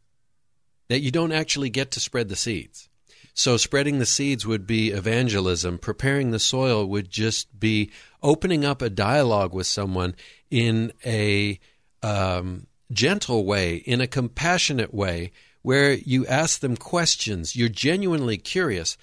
[0.90, 2.90] that you don't actually get to spread the seeds.
[3.34, 5.78] So, spreading the seeds would be evangelism.
[5.78, 7.90] Preparing the soil would just be
[8.24, 10.16] opening up a dialogue with someone
[10.50, 11.60] in a
[12.04, 15.32] um, gentle way, in a compassionate way,
[15.62, 17.56] where you ask them questions.
[17.56, 18.98] You're genuinely curious.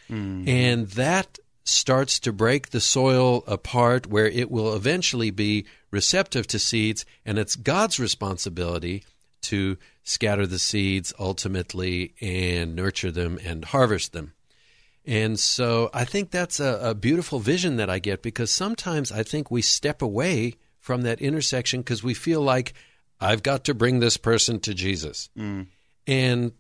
[0.49, 6.59] And that starts to break the soil apart where it will eventually be receptive to
[6.59, 9.05] seeds, and it's God's responsibility
[9.43, 14.33] to scatter the seeds ultimately and nurture them and harvest them.
[15.09, 19.23] And so I think that's a, a beautiful vision that I get because sometimes I
[19.23, 22.75] think we step away from that intersection because we feel like
[23.19, 25.31] I've got to bring this person to Jesus.
[25.37, 25.69] Mm.
[26.07, 26.53] And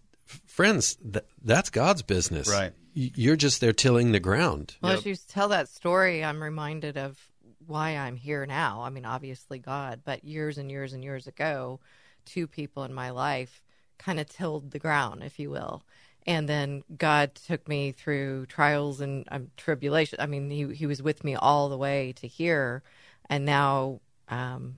[0.46, 2.48] friends, th- that's God's business.
[2.48, 2.72] Right.
[2.94, 4.76] You're just there tilling the ground.
[4.80, 7.18] Well, as you tell that story, I'm reminded of
[7.66, 8.80] why I'm here now.
[8.80, 11.80] I mean, obviously God, but years and years and years ago,
[12.24, 13.62] two people in my life
[13.98, 15.82] kind of tilled the ground, if you will.
[16.28, 20.20] And then God took me through trials and um, tribulation.
[20.20, 22.82] I mean, he he was with me all the way to here,
[23.30, 24.76] and now um,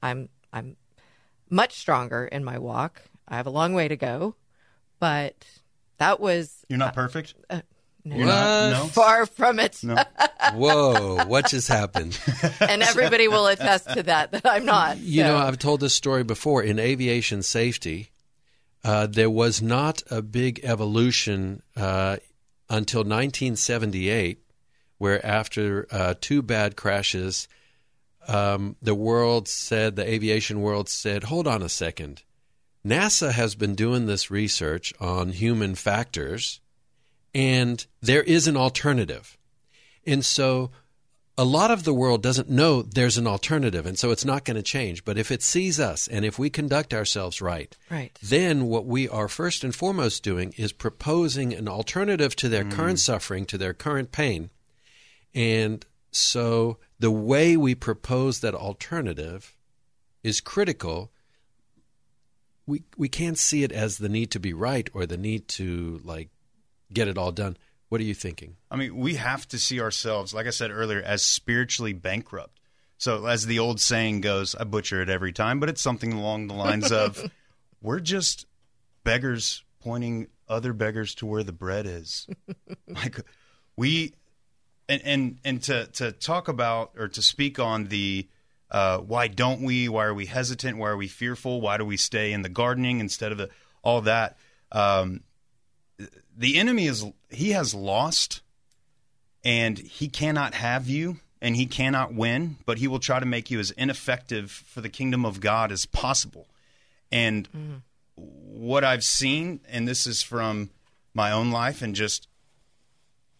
[0.00, 0.76] I'm I'm
[1.50, 3.02] much stronger in my walk.
[3.26, 4.36] I have a long way to go,
[5.00, 5.44] but
[5.98, 7.34] that was You're not perfect?
[7.50, 7.62] no.
[8.04, 8.70] You're not?
[8.70, 8.84] No?
[8.86, 9.82] far from it.
[9.82, 9.96] No.
[10.54, 12.16] Whoa, what just happened?
[12.60, 14.98] and everybody will attest to that that I'm not.
[14.98, 16.62] You So- know, I've told this story before.
[16.62, 18.11] In aviation safety,
[18.84, 22.16] uh, there was not a big evolution uh,
[22.68, 24.38] until 1978,
[24.98, 27.48] where after uh, two bad crashes,
[28.28, 32.22] um, the world said, the aviation world said, hold on a second.
[32.86, 36.60] NASA has been doing this research on human factors,
[37.34, 39.38] and there is an alternative.
[40.04, 40.70] And so
[41.38, 44.56] a lot of the world doesn't know there's an alternative, and so it's not going
[44.56, 45.04] to change.
[45.04, 48.16] But if it sees us and if we conduct ourselves right, Right.
[48.22, 52.98] then what we are first and foremost doing is proposing an alternative to their current
[52.98, 53.04] mm.
[53.04, 54.50] suffering, to their current pain.
[55.34, 59.56] And so the way we propose that alternative
[60.22, 61.10] is critical.
[62.66, 66.00] We we can't see it as the need to be right or the need to
[66.04, 66.28] like
[66.92, 67.56] get it all done.
[67.92, 68.56] What are you thinking?
[68.70, 72.58] I mean, we have to see ourselves, like I said earlier, as spiritually bankrupt.
[72.96, 76.46] So, as the old saying goes, I butcher it every time, but it's something along
[76.46, 77.22] the lines of
[77.82, 78.46] we're just
[79.04, 82.26] beggars pointing other beggars to where the bread is.
[82.88, 83.20] like,
[83.76, 84.14] we,
[84.88, 88.26] and, and, and to, to talk about or to speak on the
[88.70, 91.98] uh, why don't we, why are we hesitant, why are we fearful, why do we
[91.98, 93.50] stay in the gardening instead of the,
[93.82, 94.38] all that.
[94.74, 95.24] Um,
[96.36, 98.40] the enemy is he has lost
[99.44, 103.50] and he cannot have you and he cannot win but he will try to make
[103.50, 106.48] you as ineffective for the kingdom of god as possible.
[107.10, 107.82] And
[108.14, 110.70] what i've seen and this is from
[111.14, 112.28] my own life and just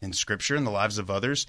[0.00, 1.46] in scripture and the lives of others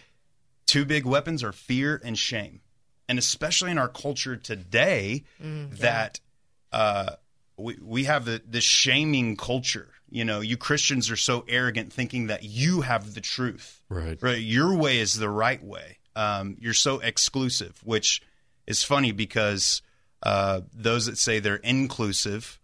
[0.65, 2.61] two big weapons are fear and shame.
[3.09, 6.19] And especially in our culture today that
[6.71, 7.15] uh,
[7.57, 9.89] we we have the this shaming culture.
[10.13, 13.81] You know, you Christians are so arrogant, thinking that you have the truth.
[13.89, 14.21] Right.
[14.21, 14.37] Right.
[14.39, 15.97] Your way is the right way.
[16.15, 18.21] Um, you're so exclusive, which
[18.67, 19.81] is funny because
[20.21, 22.59] uh, those that say they're inclusive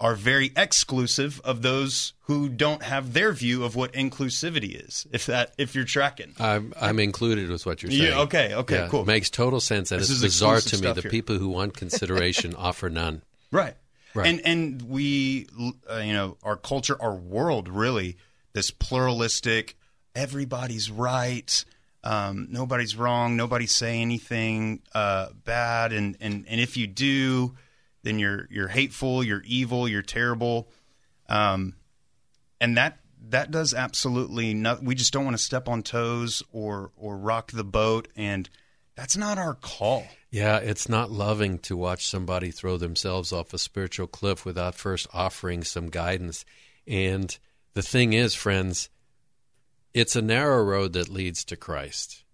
[0.00, 5.06] are very exclusive of those who don't have their view of what inclusivity is.
[5.12, 8.02] If that, if you're tracking, I'm I'm included with what you're saying.
[8.02, 9.02] Yeah, okay, okay, Yeah, cool.
[9.02, 10.92] It makes total sense, and This it's is bizarre to me.
[10.92, 11.10] The here.
[11.10, 13.22] people who want consideration offer none.
[13.52, 13.74] Right.
[14.14, 14.26] Right.
[14.28, 15.48] And and we,
[15.90, 18.16] uh, you know, our culture, our world, really,
[18.52, 19.76] this pluralistic,
[20.14, 21.64] everybody's right,
[22.04, 27.56] um, nobody's wrong, nobody's saying anything uh, bad, and, and and if you do,
[28.02, 30.68] then you're you're hateful, you're evil, you're terrible,
[31.28, 31.74] um,
[32.60, 33.00] and that
[33.30, 34.82] that does absolutely not.
[34.82, 38.48] We just don't want to step on toes or or rock the boat, and
[38.96, 40.06] that's not our call.
[40.30, 45.06] Yeah, it's not loving to watch somebody throw themselves off a spiritual cliff without first
[45.12, 46.44] offering some guidance.
[46.86, 47.36] And
[47.74, 48.88] the thing is, friends,
[49.92, 52.24] it's a narrow road that leads to Christ.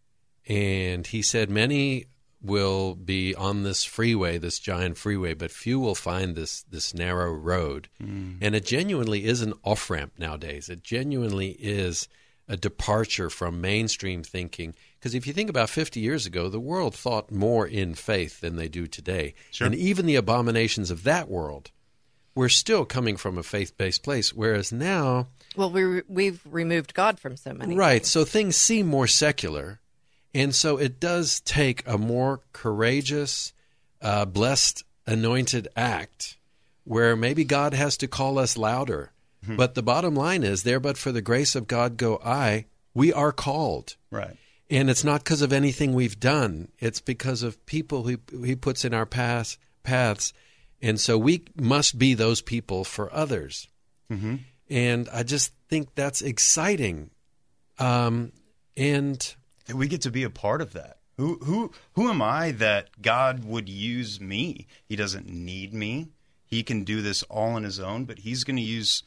[0.49, 2.07] And he said, Many
[2.43, 7.33] will be on this freeway, this giant freeway, but few will find this this narrow
[7.33, 7.89] road.
[8.01, 8.37] Hmm.
[8.41, 10.69] And it genuinely is an off ramp nowadays.
[10.69, 12.09] It genuinely is
[12.51, 14.75] a departure from mainstream thinking.
[14.99, 18.57] Because if you think about 50 years ago, the world thought more in faith than
[18.57, 19.35] they do today.
[19.53, 19.67] Sure.
[19.67, 21.71] And even the abominations of that world
[22.35, 24.35] were still coming from a faith based place.
[24.35, 27.77] Whereas now, Well, we we've removed God from so many.
[27.77, 28.03] Right.
[28.03, 28.11] things.
[28.11, 29.81] So things seem more secular.
[30.35, 33.53] And so it does take a more courageous,
[34.03, 36.37] uh, blessed, anointed act
[36.85, 39.13] where maybe God has to call us louder.
[39.47, 43.13] But the bottom line is there, but for the grace of God go I, we
[43.13, 43.97] are called.
[44.11, 44.37] Right.
[44.69, 46.69] And it's not because of anything we've done.
[46.79, 50.33] It's because of people who he puts in our paths, paths.
[50.81, 53.69] And so we must be those people for others.
[54.11, 54.37] Mm-hmm.
[54.69, 57.11] And I just think that's exciting.
[57.79, 58.33] Um,
[58.77, 59.35] and
[59.69, 60.99] And we get to be a part of that.
[61.17, 64.67] Who who who am I that God would use me?
[64.85, 66.09] He doesn't need me.
[66.47, 69.03] He can do this all on his own, but he's going to use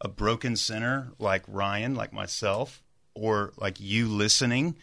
[0.00, 2.82] a broken sinner like Ryan, like myself,
[3.14, 4.76] or like you listening.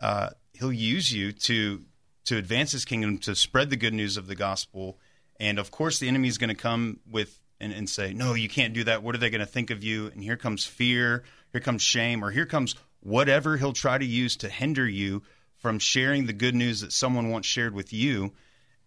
[0.00, 1.82] Uh, he'll use you to
[2.24, 4.98] to advance his kingdom, to spread the good news of the gospel.
[5.38, 8.48] And of course, the enemy is going to come with and, and say, "No, you
[8.48, 9.02] can't do that.
[9.02, 12.24] What are they going to think of you?" And here comes fear, here comes shame,
[12.24, 15.22] or here comes whatever he'll try to use to hinder you
[15.56, 18.32] from sharing the good news that someone once shared with you.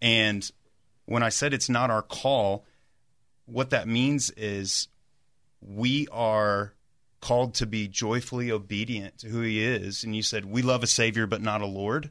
[0.01, 0.49] And
[1.05, 2.65] when I said it's not our call,
[3.45, 4.87] what that means is
[5.61, 6.73] we are
[7.21, 10.03] called to be joyfully obedient to who he is.
[10.03, 12.09] And you said, we love a savior, but not a Lord.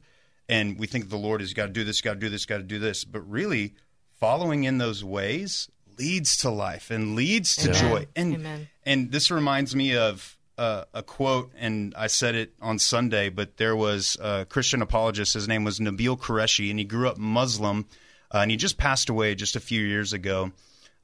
[0.48, 2.58] And we think the Lord has got to do this, got to do this, got
[2.58, 3.04] to do this.
[3.04, 3.74] But really,
[4.18, 7.80] following in those ways leads to life and leads to Amen.
[7.80, 8.06] joy.
[8.16, 8.68] And Amen.
[8.84, 13.56] and this reminds me of uh, a quote, and I said it on Sunday, but
[13.58, 15.34] there was a Christian apologist.
[15.34, 17.86] His name was Nabil Qureshi, and he grew up Muslim,
[18.32, 20.50] uh, and he just passed away just a few years ago.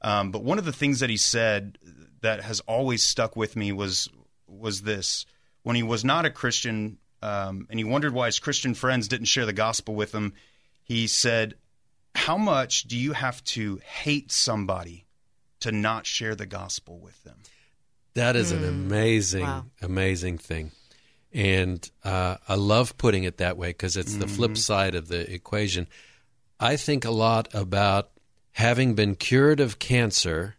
[0.01, 1.77] Um, but one of the things that he said
[2.25, 4.09] that has always stuck with me was
[4.47, 5.25] was this:
[5.63, 9.27] when he was not a Christian, um, and he wondered why his Christian friends didn't
[9.27, 10.33] share the gospel with him.
[10.83, 11.55] He said,
[12.13, 15.05] "How much do you have to hate somebody
[15.61, 17.37] to not share the gospel with them?"
[18.13, 19.65] That is an amazing, Wow.
[19.81, 20.71] amazing thing.
[21.33, 25.29] And uh, I love putting it that way because it's the flip side of the
[25.33, 25.87] equation.
[26.61, 28.11] I think a lot about
[28.53, 30.55] having been cured of cancer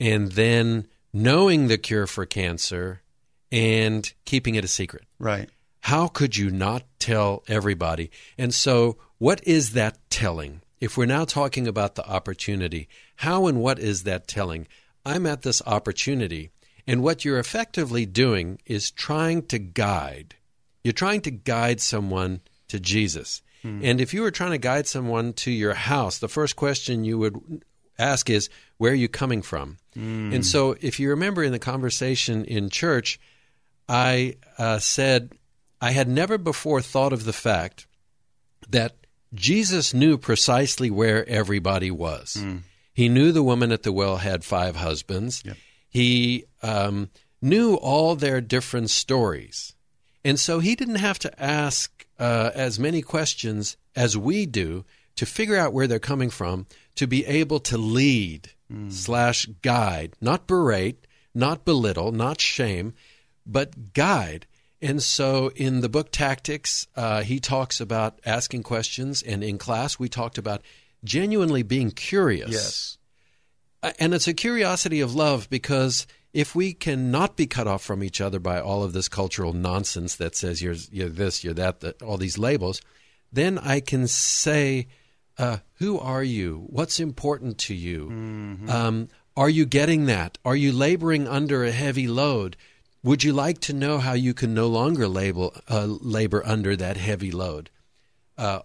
[0.00, 3.02] and then knowing the cure for cancer
[3.50, 5.04] and keeping it a secret.
[5.18, 5.48] Right.
[5.80, 8.10] How could you not tell everybody?
[8.36, 10.60] And so, what is that telling?
[10.80, 14.68] If we're now talking about the opportunity, how and what is that telling?
[15.04, 16.50] I'm at this opportunity,
[16.86, 20.36] and what you're effectively doing is trying to guide.
[20.84, 23.42] You're trying to guide someone to Jesus.
[23.62, 23.80] Hmm.
[23.82, 27.18] And if you were trying to guide someone to your house, the first question you
[27.18, 27.64] would
[27.98, 29.78] ask is, Where are you coming from?
[30.32, 33.18] And so, if you remember in the conversation in church,
[33.88, 35.32] I uh, said,
[35.80, 37.86] I had never before thought of the fact
[38.68, 38.94] that
[39.34, 42.36] Jesus knew precisely where everybody was.
[42.92, 45.42] He knew the woman at the well had five husbands.
[45.88, 49.74] He um, knew all their different stories.
[50.24, 54.84] And so he didn't have to ask uh, as many questions as we do
[55.16, 56.66] to figure out where they're coming from,
[56.98, 58.50] to be able to lead
[58.88, 62.92] slash guide, not berate, not belittle, not shame,
[63.46, 64.48] but guide.
[64.82, 69.22] And so in the book Tactics, uh, he talks about asking questions.
[69.22, 70.62] And in class, we talked about
[71.04, 72.50] genuinely being curious.
[72.50, 72.98] Yes.
[73.80, 78.02] Uh, and it's a curiosity of love because if we cannot be cut off from
[78.02, 81.78] each other by all of this cultural nonsense that says you're, you're this, you're that,
[81.78, 82.82] that, all these labels,
[83.32, 84.88] then I can say,
[85.38, 86.66] uh, who are you?
[86.68, 88.08] What's important to you?
[88.10, 88.68] Mm-hmm.
[88.68, 90.36] Um, are you getting that?
[90.44, 92.56] Are you laboring under a heavy load?
[93.04, 96.96] Would you like to know how you can no longer label, uh, labor under that
[96.96, 97.70] heavy load?
[98.36, 98.60] Uh,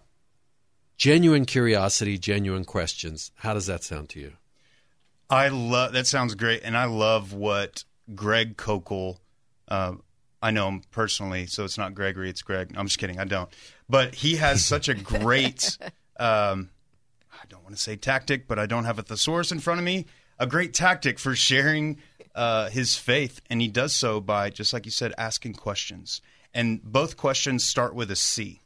[0.97, 3.31] genuine curiosity, genuine questions.
[3.35, 4.33] How does that sound to you?
[5.29, 6.07] I love that.
[6.07, 7.83] Sounds great, and I love what
[8.15, 9.17] Greg Koukl.
[9.67, 9.93] Uh,
[10.41, 12.73] I know him personally, so it's not Gregory, it's Greg.
[12.75, 13.19] I'm just kidding.
[13.19, 13.49] I don't.
[13.87, 15.77] But he has such a great.
[16.19, 16.69] Um,
[17.31, 19.85] I don't want to say tactic, but I don't have a thesaurus in front of
[19.85, 20.05] me.
[20.39, 21.97] A great tactic for sharing
[22.35, 26.21] uh, his faith, and he does so by just like you said, asking questions.
[26.53, 28.61] And both questions start with a C.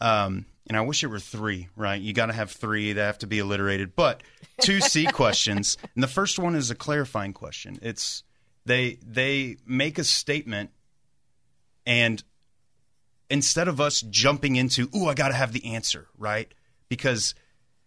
[0.00, 2.00] Um, and I wish it were three, right?
[2.00, 2.92] You got to have three.
[2.92, 4.22] They have to be alliterated, but
[4.60, 5.76] two C questions.
[5.94, 7.78] And the first one is a clarifying question.
[7.82, 8.22] It's
[8.64, 10.70] they they make a statement,
[11.86, 12.22] and
[13.28, 16.52] instead of us jumping into, "Ooh, I got to have the answer," right?
[16.96, 17.34] Because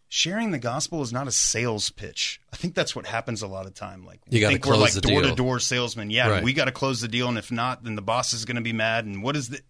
[0.10, 2.40] sharing the gospel is not a sales pitch.
[2.52, 4.06] I think that's what happens a lot of time.
[4.06, 6.10] Like You think we're close like door to door salesmen.
[6.10, 6.44] Yeah, Right.
[6.44, 8.62] we got to close the deal, and if not, then the boss is going to
[8.62, 9.06] be mad.
[9.06, 9.62] And what is the?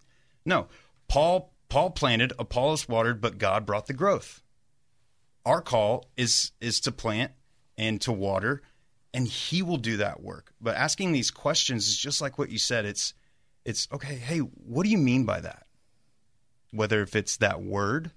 [0.44, 0.68] No,
[1.08, 1.52] Paul.
[1.70, 4.42] Paul planted, Apollos watered, but God brought the growth.
[5.44, 7.32] Our call is is to plant
[7.76, 8.62] and to water,
[9.12, 10.54] and He will do that work.
[10.62, 12.86] But asking these questions is just like what you said.
[12.86, 13.12] It's
[13.66, 14.14] it's okay.
[14.14, 15.66] Hey, what do you mean by that?
[16.70, 18.12] Whether if it's that word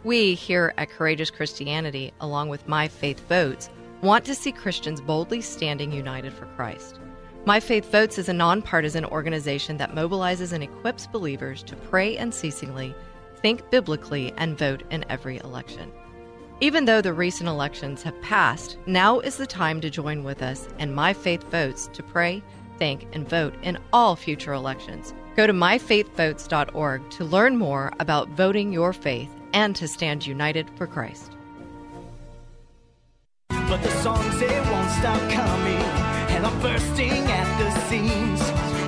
[0.03, 3.69] We here at Courageous Christianity, along with My Faith Votes,
[4.01, 6.99] want to see Christians boldly standing united for Christ.
[7.43, 12.93] My Faith Votes is a nonpartisan organization that mobilizes and equips believers to pray unceasingly,
[13.41, 15.91] think biblically, and vote in every election.
[16.59, 20.67] Even though the recent elections have passed, now is the time to join with us
[20.77, 22.43] and My Faith Votes to pray,
[22.77, 25.11] think, and vote in all future elections.
[25.35, 30.85] Go to myfaithvotes.org to learn more about voting your faith and to stand united for
[30.85, 31.31] Christ.
[33.49, 38.39] But the songs they won't stop coming, and I'm bursting at the seams.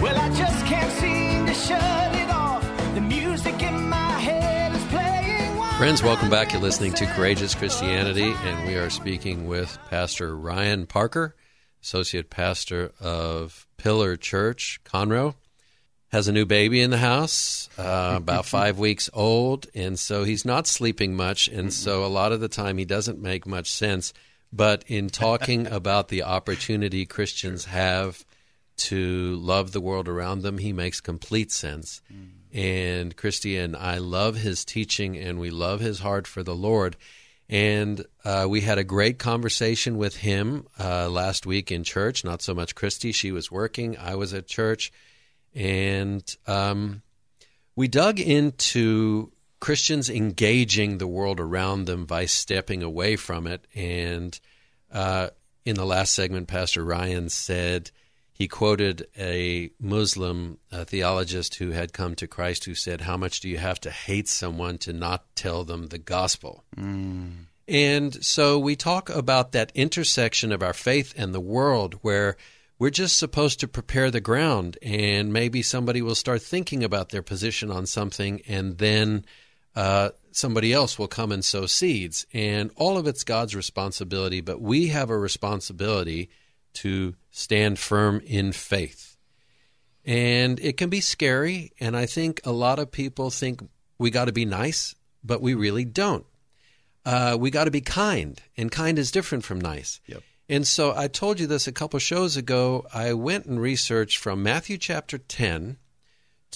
[0.01, 2.63] Well, I just can't seem to shut it off.
[2.95, 5.77] The music in my head is playing.
[5.77, 6.51] Friends, welcome back.
[6.51, 11.35] You're listening to Courageous Christianity, and we are speaking with Pastor Ryan Parker,
[11.83, 15.35] Associate Pastor of Pillar Church, Conroe.
[16.11, 20.43] Has a new baby in the house, uh, about five weeks old, and so he's
[20.43, 24.11] not sleeping much, and so a lot of the time he doesn't make much sense.
[24.53, 28.23] But in talking about the opportunity Christians have
[28.75, 32.01] to love the world around them, he makes complete sense.
[32.53, 36.95] And Christy and I love his teaching, and we love his heart for the Lord.
[37.49, 42.23] And uh, we had a great conversation with him uh, last week in church.
[42.23, 43.97] Not so much Christy; she was working.
[43.97, 44.91] I was at church,
[45.53, 47.01] and um,
[47.75, 49.32] we dug into
[49.63, 53.65] Christians engaging the world around them by stepping away from it.
[53.73, 54.37] And
[54.91, 55.29] uh,
[55.63, 57.89] in the last segment, Pastor Ryan said
[58.33, 63.39] he quoted a Muslim a theologist who had come to Christ who said, How much
[63.39, 66.65] do you have to hate someone to not tell them the gospel?
[67.65, 72.35] And so we talk about that intersection of our faith and the world where
[72.79, 77.21] we're just supposed to prepare the ground and maybe somebody will start thinking about their
[77.21, 79.23] position on something and then
[79.75, 82.25] uh, somebody else will come and sow seeds.
[82.33, 86.29] And all of it's God's responsibility, but we have a responsibility
[86.73, 89.17] to stand firm in faith.
[90.05, 91.71] And it can be scary.
[91.79, 93.61] And I think a lot of people think
[93.97, 96.25] we got to be nice, but we really don't.
[97.05, 99.99] Uh, we got to be kind, and kind is different from nice.
[100.07, 100.23] Yep.
[100.47, 102.85] And so I told you this a couple shows ago.
[102.93, 105.77] I went and researched from Matthew chapter 10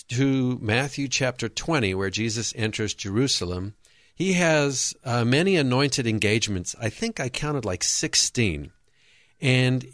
[0.09, 3.75] to Matthew chapter 20, where Jesus enters Jerusalem.
[4.15, 6.75] He has uh, many anointed engagements.
[6.81, 8.71] I think I counted like 16.
[9.39, 9.87] And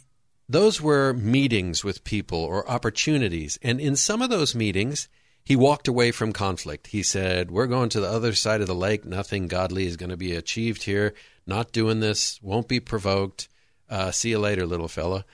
[0.47, 3.58] those were meetings with people or opportunities.
[3.62, 5.08] And in some of those meetings,
[5.43, 6.88] he walked away from conflict.
[6.88, 9.06] He said, We're going to the other side of the lake.
[9.06, 11.14] Nothing godly is going to be achieved here.
[11.45, 13.49] Not doing this, won't be provoked.
[13.89, 15.26] Uh, see you later, little fella.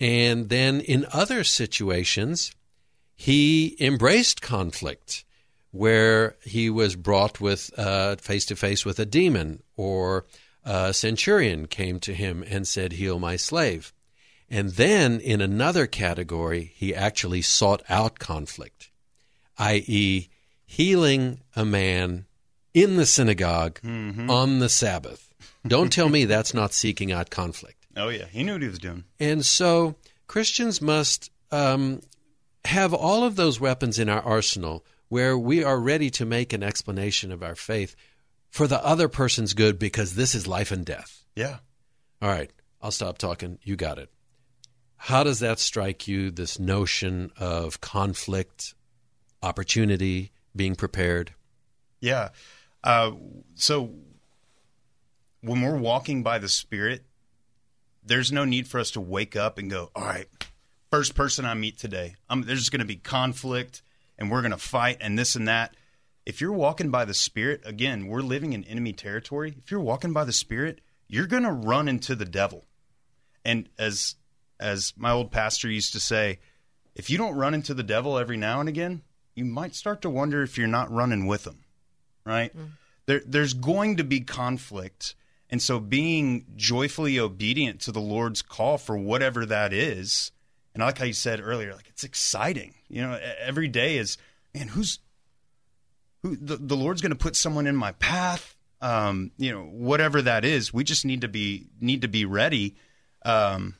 [0.00, 2.52] And then in other situations,
[3.22, 5.24] he embraced conflict
[5.70, 7.70] where he was brought with
[8.20, 10.26] face to face with a demon or
[10.64, 13.92] a centurion came to him and said heal my slave.
[14.50, 18.90] And then in another category he actually sought out conflict
[19.58, 20.28] i.e
[20.66, 22.26] healing a man
[22.74, 25.32] in the synagogue on the sabbath.
[25.66, 27.86] Don't tell me that's not seeking out conflict.
[27.96, 29.04] Oh yeah, he knew what he was doing.
[29.20, 29.94] and so
[30.26, 32.00] Christians must um,
[32.64, 36.62] have all of those weapons in our arsenal where we are ready to make an
[36.62, 37.94] explanation of our faith
[38.50, 41.24] for the other person's good because this is life and death.
[41.34, 41.58] Yeah.
[42.20, 42.50] All right,
[42.80, 43.58] I'll stop talking.
[43.62, 44.10] You got it.
[44.96, 48.74] How does that strike you, this notion of conflict,
[49.42, 51.34] opportunity, being prepared?
[52.00, 52.28] Yeah.
[52.84, 53.12] Uh,
[53.54, 53.94] so
[55.40, 57.02] when we're walking by the Spirit,
[58.04, 60.28] there's no need for us to wake up and go, all right,
[60.92, 63.80] first person I meet today, um, there's going to be conflict
[64.18, 65.74] and we're going to fight and this and that.
[66.26, 69.54] If you're walking by the Spirit, again, we're living in enemy territory.
[69.56, 72.66] If you're walking by the Spirit, you're going to run into the devil.
[73.42, 74.16] And as
[74.60, 76.40] as my old pastor used to say,
[76.94, 79.00] if you don't run into the devil every now and again,
[79.34, 81.64] you might start to wonder if you're not running with him,
[82.26, 82.52] right?
[83.06, 85.14] There, there's going to be conflict.
[85.48, 90.32] And so being joyfully obedient to the Lord's call for whatever that is,
[90.74, 92.74] and I like how you said earlier, like it's exciting.
[92.88, 94.16] You know, every day is,
[94.54, 94.98] man, who's
[96.22, 98.56] who the, the Lord's going to put someone in my path.
[98.80, 102.76] Um, you know, whatever that is, we just need to be need to be ready.
[103.24, 103.76] Um,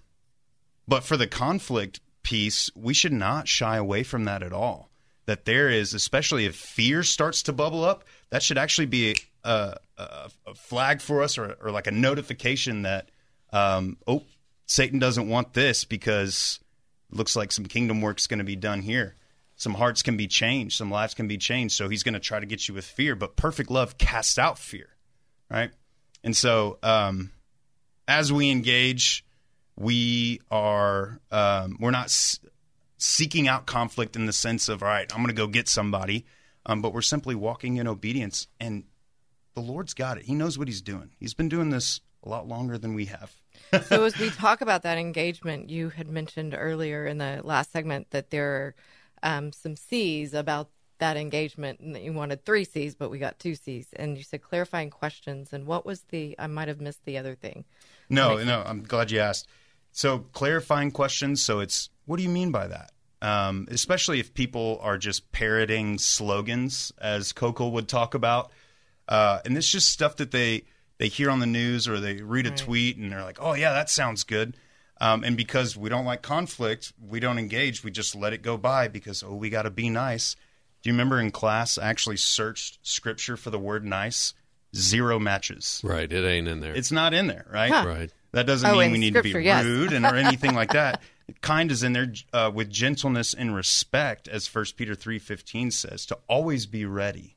[0.86, 4.90] but for the conflict piece, we should not shy away from that at all.
[5.26, 9.14] That there is, especially if fear starts to bubble up, that should actually be
[9.44, 13.10] a, a, a flag for us or, or like a notification that,
[13.52, 14.24] um, oh,
[14.66, 16.58] Satan doesn't want this because
[17.12, 19.16] looks like some kingdom work's going to be done here.
[19.56, 21.76] Some hearts can be changed, some lives can be changed.
[21.76, 24.58] So he's going to try to get you with fear, but perfect love casts out
[24.58, 24.88] fear,
[25.50, 25.70] right?
[26.24, 27.30] And so, um,
[28.08, 29.24] as we engage,
[29.76, 32.40] we are um, we're not s-
[32.98, 36.26] seeking out conflict in the sense of all right, I'm going to go get somebody,
[36.66, 38.84] um, but we're simply walking in obedience, and
[39.54, 40.24] the Lord's got it.
[40.24, 41.10] He knows what He's doing.
[41.18, 43.32] He's been doing this a lot longer than we have.
[43.88, 48.10] So as we talk about that engagement, you had mentioned earlier in the last segment
[48.10, 48.74] that there are
[49.22, 50.68] um, some C's about
[50.98, 54.22] that engagement, and that you wanted three C's, but we got two C's, and you
[54.22, 55.52] said clarifying questions.
[55.52, 56.36] And what was the?
[56.38, 57.64] I might have missed the other thing.
[58.08, 59.48] No, no, I'm glad you asked.
[59.90, 61.42] So clarifying questions.
[61.42, 62.92] So it's what do you mean by that?
[63.20, 68.52] Um, especially if people are just parroting slogans, as Koukl would talk about,
[69.08, 70.64] uh, and it's just stuff that they
[71.02, 73.72] they hear on the news or they read a tweet and they're like, "Oh yeah,
[73.72, 74.56] that sounds good."
[75.00, 77.82] Um, and because we don't like conflict, we don't engage.
[77.82, 80.36] We just let it go by because oh, we got to be nice.
[80.80, 84.34] Do you remember in class I actually searched scripture for the word nice?
[84.76, 85.80] Zero matches.
[85.82, 86.72] Right, it ain't in there.
[86.72, 87.72] It's not in there, right?
[87.72, 87.84] Huh.
[87.84, 88.12] right.
[88.30, 89.64] That doesn't Oh, mean we need to be yes.
[89.64, 91.02] rude and or anything like that.
[91.40, 96.06] Kind is in there uh, with gentleness and respect, as First Peter three fifteen says,
[96.06, 97.34] to always be ready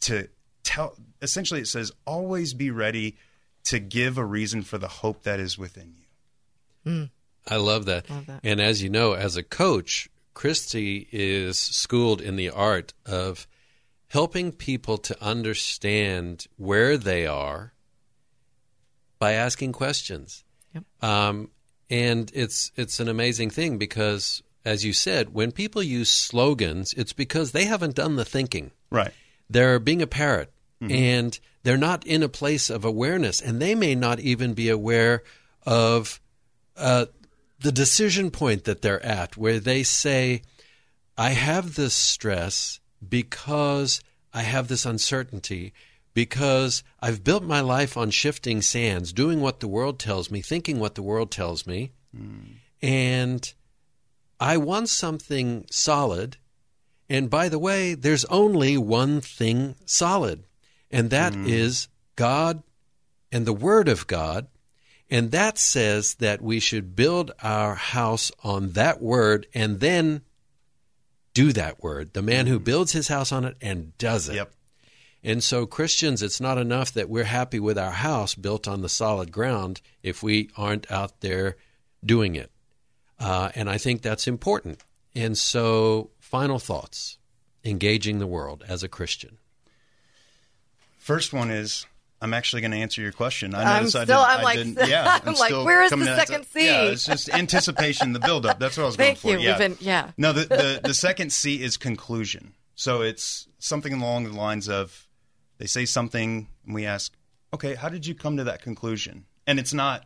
[0.00, 0.28] to
[0.70, 0.96] tell.
[1.22, 3.16] Essentially, it says always be ready
[3.64, 5.92] to give a reason for the hope that is within
[6.84, 7.08] you.
[7.46, 8.08] I love that.
[8.08, 8.40] Love that.
[8.42, 13.46] And as you know, as a coach, Christy is schooled in the art of
[14.08, 17.72] helping people to understand where they are
[19.18, 20.44] by asking questions.
[20.74, 20.84] Yep.
[21.02, 21.50] Um,
[21.90, 27.12] And it's it's an amazing thing because as you said, when people use slogans, it's
[27.12, 28.70] because they haven't done the thinking.
[28.90, 29.12] Right.
[29.48, 30.52] They're being a parrot
[30.88, 35.22] and they're not in a place of awareness and they may not even be aware
[35.66, 36.20] of
[36.76, 37.06] uh,
[37.60, 40.42] the decision point that they're at where they say,
[41.18, 44.00] I have this stress because
[44.32, 45.72] I have this uncertainty,
[46.14, 50.78] because I've built my life on shifting sands, doing what the world tells me, thinking
[50.78, 51.92] what the world tells me,
[52.80, 53.52] and
[54.38, 56.38] I want something solid.
[57.08, 60.44] And by the way, there's only one thing solid,
[60.90, 62.62] and that is God
[63.30, 64.46] and the Word of God.
[65.10, 70.22] And that says that we should build our house on that word and then
[71.34, 72.12] do that word.
[72.12, 74.36] The man who builds his house on it and does it.
[74.36, 74.52] Yep.
[75.22, 78.88] And so, Christians, it's not enough that we're happy with our house built on the
[78.88, 81.56] solid ground if we aren't out there
[82.04, 82.50] doing it.
[83.18, 84.82] Uh, and I think that's important.
[85.14, 87.18] And so, final thoughts
[87.64, 89.36] engaging the world as a Christian.
[91.10, 91.86] First one is
[92.22, 93.54] I'm actually going to answer your question.
[93.54, 95.82] I I'm noticed I still- did, I'm I like- didn't, yeah, I'm like, still where
[95.82, 96.66] is the second C?
[96.66, 98.58] Yeah, it's just anticipation, the buildup.
[98.60, 99.40] That's what I was Thank going you.
[99.40, 99.44] for.
[99.50, 99.58] Yeah.
[99.58, 100.10] Been- yeah.
[100.16, 102.54] No, the, the the second C is conclusion.
[102.76, 105.08] So it's something along the lines of
[105.58, 107.12] they say something and we ask,
[107.52, 109.26] okay, how did you come to that conclusion?
[109.48, 110.04] And it's not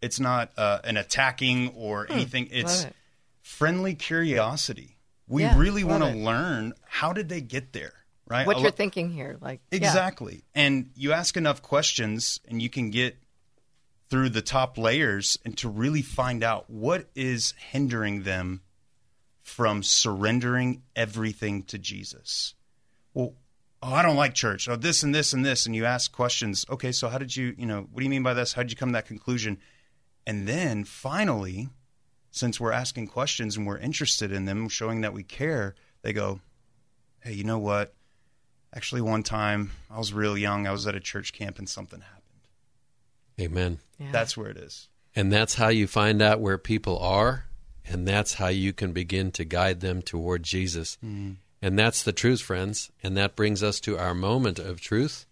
[0.00, 2.48] it's not uh, an attacking or anything.
[2.50, 2.88] It's Hmm.
[2.88, 2.96] it.
[3.42, 4.96] friendly curiosity.
[5.28, 7.92] We Yeah, really want to learn how did they get there,
[8.32, 8.46] right?
[8.46, 9.78] What you're lo- thinking here, like yeah.
[9.78, 10.44] Exactly.
[10.54, 13.16] And you ask enough questions and you can get
[14.08, 18.62] through the top layers and to really find out what is hindering them
[19.42, 22.54] from surrendering everything to Jesus.
[23.14, 23.34] Well,
[23.82, 24.68] oh, I don't like church.
[24.68, 25.66] Oh, this and this and this.
[25.66, 26.64] And you ask questions.
[26.70, 28.54] Okay, so how did you, you know, what do you mean by this?
[28.54, 29.58] How did you come to that conclusion?
[30.26, 31.68] And then finally,
[32.30, 36.40] since we're asking questions and we're interested in them, showing that we care, they go,
[37.20, 37.94] hey, you know what?
[38.74, 40.66] Actually, one time I was real young.
[40.66, 42.22] I was at a church camp and something happened.
[43.40, 43.78] Amen.
[43.98, 44.12] Yeah.
[44.12, 44.88] That's where it is.
[45.14, 47.44] And that's how you find out where people are,
[47.84, 50.96] and that's how you can begin to guide them toward Jesus.
[51.04, 51.32] Mm-hmm.
[51.60, 52.90] And that's the truth, friends.
[53.02, 55.26] And that brings us to our moment of truth.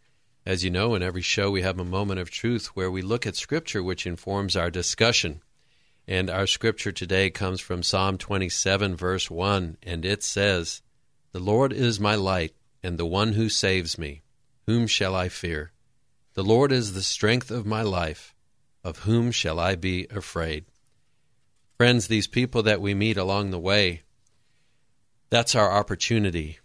[0.44, 3.26] As you know, in every show, we have a moment of truth where we look
[3.26, 5.42] at Scripture, which informs our discussion.
[6.06, 10.82] And our Scripture today comes from Psalm 27, verse 1, and it says,
[11.32, 14.22] The Lord is my light and the one who saves me.
[14.66, 15.72] Whom shall I fear?
[16.34, 18.34] The Lord is the strength of my life.
[18.82, 20.64] Of whom shall I be afraid?
[21.76, 24.02] Friends, these people that we meet along the way,
[25.28, 26.58] that's our opportunity.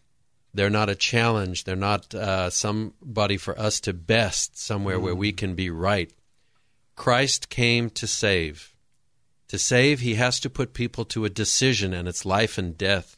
[0.53, 1.63] They're not a challenge.
[1.63, 6.11] They're not uh, somebody for us to best somewhere where we can be right.
[6.95, 8.73] Christ came to save.
[9.49, 13.17] To save, he has to put people to a decision, and it's life and death.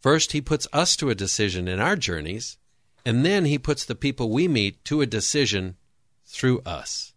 [0.00, 2.56] First, he puts us to a decision in our journeys,
[3.04, 5.76] and then he puts the people we meet to a decision
[6.26, 7.14] through us.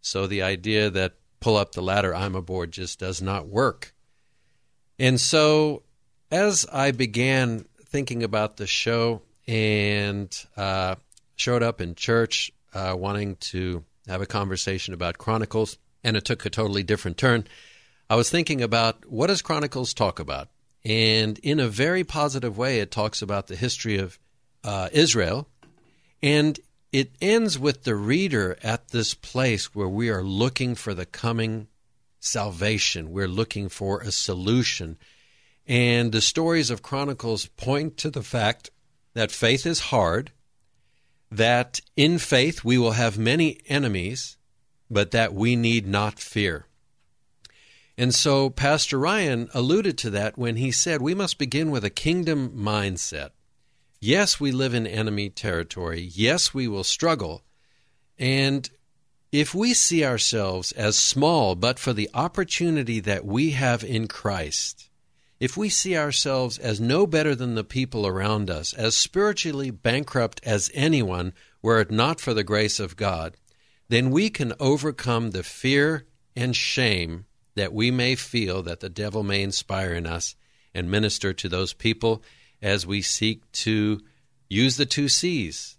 [0.00, 3.94] So the idea that pull up the ladder, I'm aboard, just does not work.
[4.98, 5.82] And so,
[6.30, 10.96] as I began thinking about the show and uh,
[11.36, 16.44] showed up in church uh, wanting to have a conversation about Chronicles, and it took
[16.44, 17.46] a totally different turn,
[18.08, 20.48] I was thinking about what does Chronicles talk about?
[20.84, 24.18] And in a very positive way, it talks about the history of
[24.64, 25.48] uh, Israel.
[26.22, 26.58] And
[26.92, 31.68] it ends with the reader at this place where we are looking for the coming
[32.18, 33.12] salvation.
[33.12, 34.98] We're looking for a solution.
[35.66, 38.70] And the stories of Chronicles point to the fact
[39.14, 40.32] that faith is hard,
[41.30, 44.36] that in faith we will have many enemies,
[44.90, 46.66] but that we need not fear.
[48.00, 51.90] And so Pastor Ryan alluded to that when he said we must begin with a
[51.90, 53.32] kingdom mindset.
[54.00, 56.08] Yes, we live in enemy territory.
[56.10, 57.44] Yes, we will struggle.
[58.18, 58.70] And
[59.32, 64.88] if we see ourselves as small but for the opportunity that we have in Christ,
[65.38, 70.40] if we see ourselves as no better than the people around us, as spiritually bankrupt
[70.42, 73.36] as anyone, were it not for the grace of God,
[73.90, 79.22] then we can overcome the fear and shame that we may feel that the devil
[79.22, 80.34] may inspire in us
[80.74, 82.22] and minister to those people
[82.62, 84.00] as we seek to
[84.48, 85.76] use the two C's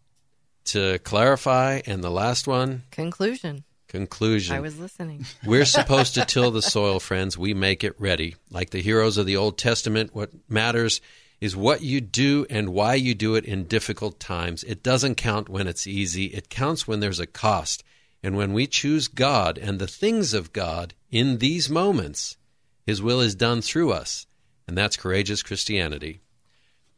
[0.66, 3.64] to clarify and the last one, Conclusion.
[3.88, 4.56] conclusion.
[4.56, 5.26] I was listening.
[5.46, 7.38] We're supposed to till the soil, friends.
[7.38, 8.36] We make it ready.
[8.50, 11.02] Like the heroes of the Old Testament, what matters
[11.40, 14.64] is what you do and why you do it in difficult times.
[14.64, 17.84] It doesn't count when it's easy, it counts when there's a cost.
[18.24, 22.38] And when we choose God and the things of God in these moments,
[22.86, 24.28] His will is done through us.
[24.68, 26.22] And that's courageous Christianity.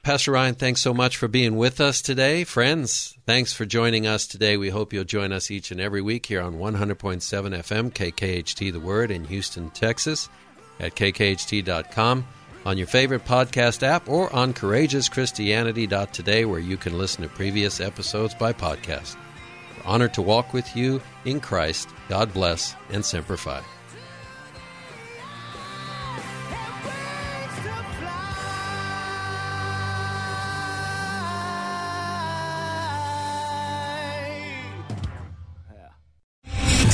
[0.03, 2.43] Pastor Ryan, thanks so much for being with us today.
[2.43, 4.57] Friends, thanks for joining us today.
[4.57, 8.82] We hope you'll join us each and every week here on 100.7 FM, KKHT The
[8.82, 10.28] Word in Houston, Texas,
[10.78, 12.28] at kkht.com,
[12.65, 18.36] on your favorite podcast app, or on courageouschristianity.today, where you can listen to previous episodes
[18.36, 19.15] by podcast.
[19.86, 21.89] Honored to walk with you in Christ.
[22.09, 23.61] God bless and Semper Fi.